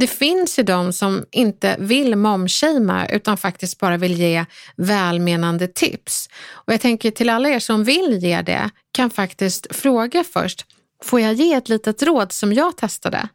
Det 0.00 0.06
finns 0.06 0.58
ju 0.58 0.62
de 0.62 0.92
som 0.92 1.24
inte 1.30 1.76
vill 1.78 2.16
momshamea 2.16 3.08
utan 3.08 3.36
faktiskt 3.36 3.78
bara 3.78 3.96
vill 3.96 4.18
ge 4.18 4.44
välmenande 4.76 5.68
tips. 5.68 6.28
Och 6.50 6.72
jag 6.72 6.80
tänker 6.80 7.10
till 7.10 7.30
alla 7.30 7.48
er 7.48 7.58
som 7.58 7.84
vill 7.84 8.18
ge 8.22 8.42
det 8.42 8.70
kan 8.92 9.10
faktiskt 9.10 9.66
fråga 9.76 10.24
först, 10.32 10.66
får 11.04 11.20
jag 11.20 11.34
ge 11.34 11.54
ett 11.54 11.68
litet 11.68 12.02
råd 12.02 12.32
som 12.32 12.52
jag 12.52 12.76
testade? 12.76 13.28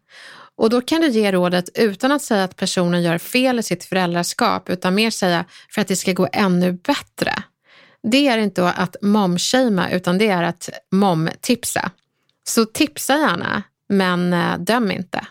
Och 0.55 0.69
då 0.69 0.81
kan 0.81 1.01
du 1.01 1.09
ge 1.09 1.31
rådet 1.31 1.69
utan 1.73 2.11
att 2.11 2.21
säga 2.21 2.43
att 2.43 2.55
personen 2.55 3.03
gör 3.03 3.17
fel 3.17 3.59
i 3.59 3.63
sitt 3.63 3.83
föräldraskap 3.83 4.69
utan 4.69 4.95
mer 4.95 5.09
säga 5.09 5.45
för 5.73 5.81
att 5.81 5.87
det 5.87 5.95
ska 5.95 6.13
gå 6.13 6.27
ännu 6.33 6.71
bättre. 6.71 7.43
Det 8.03 8.27
är 8.27 8.37
inte 8.37 8.69
att 8.69 8.95
momshamea 9.01 9.91
utan 9.91 10.17
det 10.17 10.27
är 10.27 10.43
att 10.43 10.69
momtipsa. 10.91 11.91
Så 12.47 12.65
tipsa 12.65 13.17
gärna, 13.17 13.63
men 13.89 14.33
eh, 14.33 14.57
döm 14.57 14.91
inte. 14.91 15.27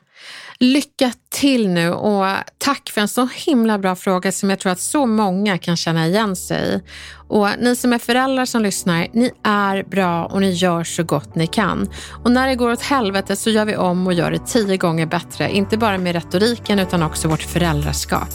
Lycka 0.62 1.12
till 1.30 1.68
nu 1.68 1.90
och 1.90 2.26
tack 2.58 2.90
för 2.90 3.00
en 3.00 3.08
så 3.08 3.28
himla 3.34 3.78
bra 3.78 3.96
fråga 3.96 4.32
som 4.32 4.50
jag 4.50 4.58
tror 4.58 4.72
att 4.72 4.80
så 4.80 5.06
många 5.06 5.58
kan 5.58 5.76
känna 5.76 6.06
igen 6.06 6.36
sig 6.36 6.74
i. 6.74 6.80
Och 7.28 7.48
ni 7.58 7.76
som 7.76 7.92
är 7.92 7.98
föräldrar 7.98 8.44
som 8.44 8.62
lyssnar, 8.62 9.06
ni 9.12 9.30
är 9.44 9.82
bra 9.82 10.26
och 10.26 10.40
ni 10.40 10.50
gör 10.50 10.84
så 10.84 11.02
gott 11.02 11.34
ni 11.34 11.46
kan. 11.46 11.88
Och 12.24 12.32
när 12.32 12.48
det 12.48 12.54
går 12.54 12.70
åt 12.70 12.82
helvete 12.82 13.36
så 13.36 13.50
gör 13.50 13.64
vi 13.64 13.76
om 13.76 14.06
och 14.06 14.12
gör 14.12 14.30
det 14.30 14.46
tio 14.46 14.76
gånger 14.76 15.06
bättre. 15.06 15.50
Inte 15.50 15.76
bara 15.76 15.98
med 15.98 16.14
retoriken 16.14 16.78
utan 16.78 17.02
också 17.02 17.28
vårt 17.28 17.42
föräldraskap. 17.42 18.30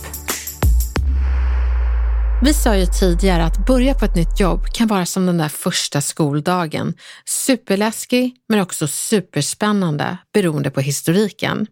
Vi 2.43 2.53
sa 2.53 2.75
ju 2.75 2.85
tidigare 2.85 3.43
att 3.43 3.67
börja 3.67 3.93
på 3.93 4.05
ett 4.05 4.15
nytt 4.15 4.39
jobb 4.39 4.65
kan 4.73 4.87
vara 4.87 5.05
som 5.05 5.25
den 5.25 5.37
där 5.37 5.49
första 5.49 6.01
skoldagen. 6.01 6.93
Superläskig 7.25 8.35
men 8.49 8.61
också 8.61 8.87
superspännande 8.87 10.17
beroende 10.33 10.69
på 10.69 10.81
historiken. 10.81 11.67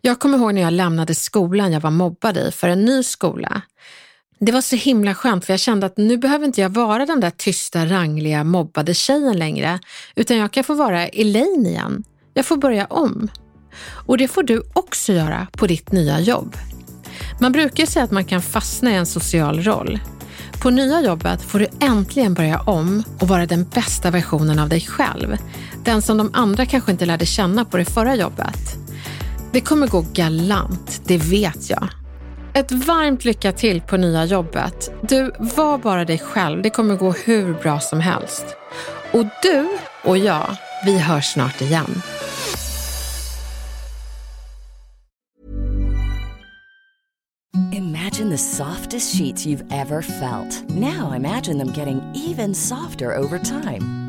Jag 0.00 0.18
kommer 0.18 0.38
ihåg 0.38 0.54
när 0.54 0.62
jag 0.62 0.72
lämnade 0.72 1.14
skolan 1.14 1.72
jag 1.72 1.80
var 1.80 1.90
mobbad 1.90 2.36
i 2.36 2.50
för 2.50 2.68
en 2.68 2.84
ny 2.84 3.02
skola. 3.02 3.62
Det 4.38 4.52
var 4.52 4.60
så 4.60 4.76
himla 4.76 5.14
skönt 5.14 5.44
för 5.44 5.52
jag 5.52 5.60
kände 5.60 5.86
att 5.86 5.96
nu 5.96 6.18
behöver 6.18 6.46
inte 6.46 6.60
jag 6.60 6.68
vara 6.68 7.06
den 7.06 7.20
där 7.20 7.30
tysta, 7.30 7.86
rangliga, 7.86 8.44
mobbade 8.44 8.94
tjejen 8.94 9.38
längre 9.38 9.78
utan 10.14 10.36
jag 10.36 10.52
kan 10.52 10.64
få 10.64 10.74
vara 10.74 11.06
Elaine 11.06 11.66
igen. 11.66 12.04
Jag 12.34 12.46
får 12.46 12.56
börja 12.56 12.86
om. 12.86 13.28
Och 14.06 14.18
det 14.18 14.28
får 14.28 14.42
du 14.42 14.62
också 14.72 15.12
göra 15.12 15.46
på 15.52 15.66
ditt 15.66 15.92
nya 15.92 16.20
jobb. 16.20 16.56
Man 17.40 17.52
brukar 17.52 17.86
säga 17.86 18.04
att 18.04 18.10
man 18.10 18.24
kan 18.24 18.42
fastna 18.42 18.90
i 18.90 18.94
en 18.94 19.06
social 19.06 19.62
roll. 19.62 20.00
På 20.62 20.70
nya 20.70 21.02
jobbet 21.02 21.42
får 21.42 21.58
du 21.58 21.66
äntligen 21.80 22.34
börja 22.34 22.60
om 22.60 23.02
och 23.20 23.28
vara 23.28 23.46
den 23.46 23.64
bästa 23.64 24.10
versionen 24.10 24.58
av 24.58 24.68
dig 24.68 24.80
själv. 24.80 25.36
Den 25.84 26.02
som 26.02 26.18
de 26.18 26.30
andra 26.32 26.66
kanske 26.66 26.92
inte 26.92 27.06
lärde 27.06 27.26
känna 27.26 27.64
på 27.64 27.76
det 27.76 27.84
förra 27.84 28.14
jobbet. 28.16 28.85
Det 29.56 29.60
kommer 29.60 29.88
gå 29.88 30.04
galant, 30.12 31.00
det 31.04 31.18
vet 31.18 31.70
jag. 31.70 31.88
Ett 32.54 32.72
varmt 32.72 33.24
lycka 33.24 33.52
till 33.52 33.80
på 33.80 33.96
nya 33.96 34.24
jobbet. 34.24 34.90
Du, 35.02 35.32
var 35.38 35.78
bara 35.78 36.04
dig 36.04 36.18
själv. 36.18 36.62
Det 36.62 36.70
kommer 36.70 36.96
gå 36.96 37.12
hur 37.12 37.54
bra 37.54 37.80
som 37.80 38.00
helst. 38.00 38.44
Och 39.12 39.24
du 39.42 39.68
och 40.04 40.18
jag, 40.18 40.56
vi 40.84 40.98
hörs 40.98 41.24
snart 41.24 41.60
igen. 41.60 42.02
Imagine 47.72 48.30
the 48.30 48.38
softest 48.38 49.18
sheets 49.18 49.46
you've 49.46 49.82
ever 49.82 50.02
felt. 50.02 50.68
Now 50.68 51.14
imagine 51.16 51.58
them 51.58 51.72
getting 51.76 52.00
even 52.14 52.54
softer 52.54 53.18
over 53.18 53.38
time. 53.38 54.05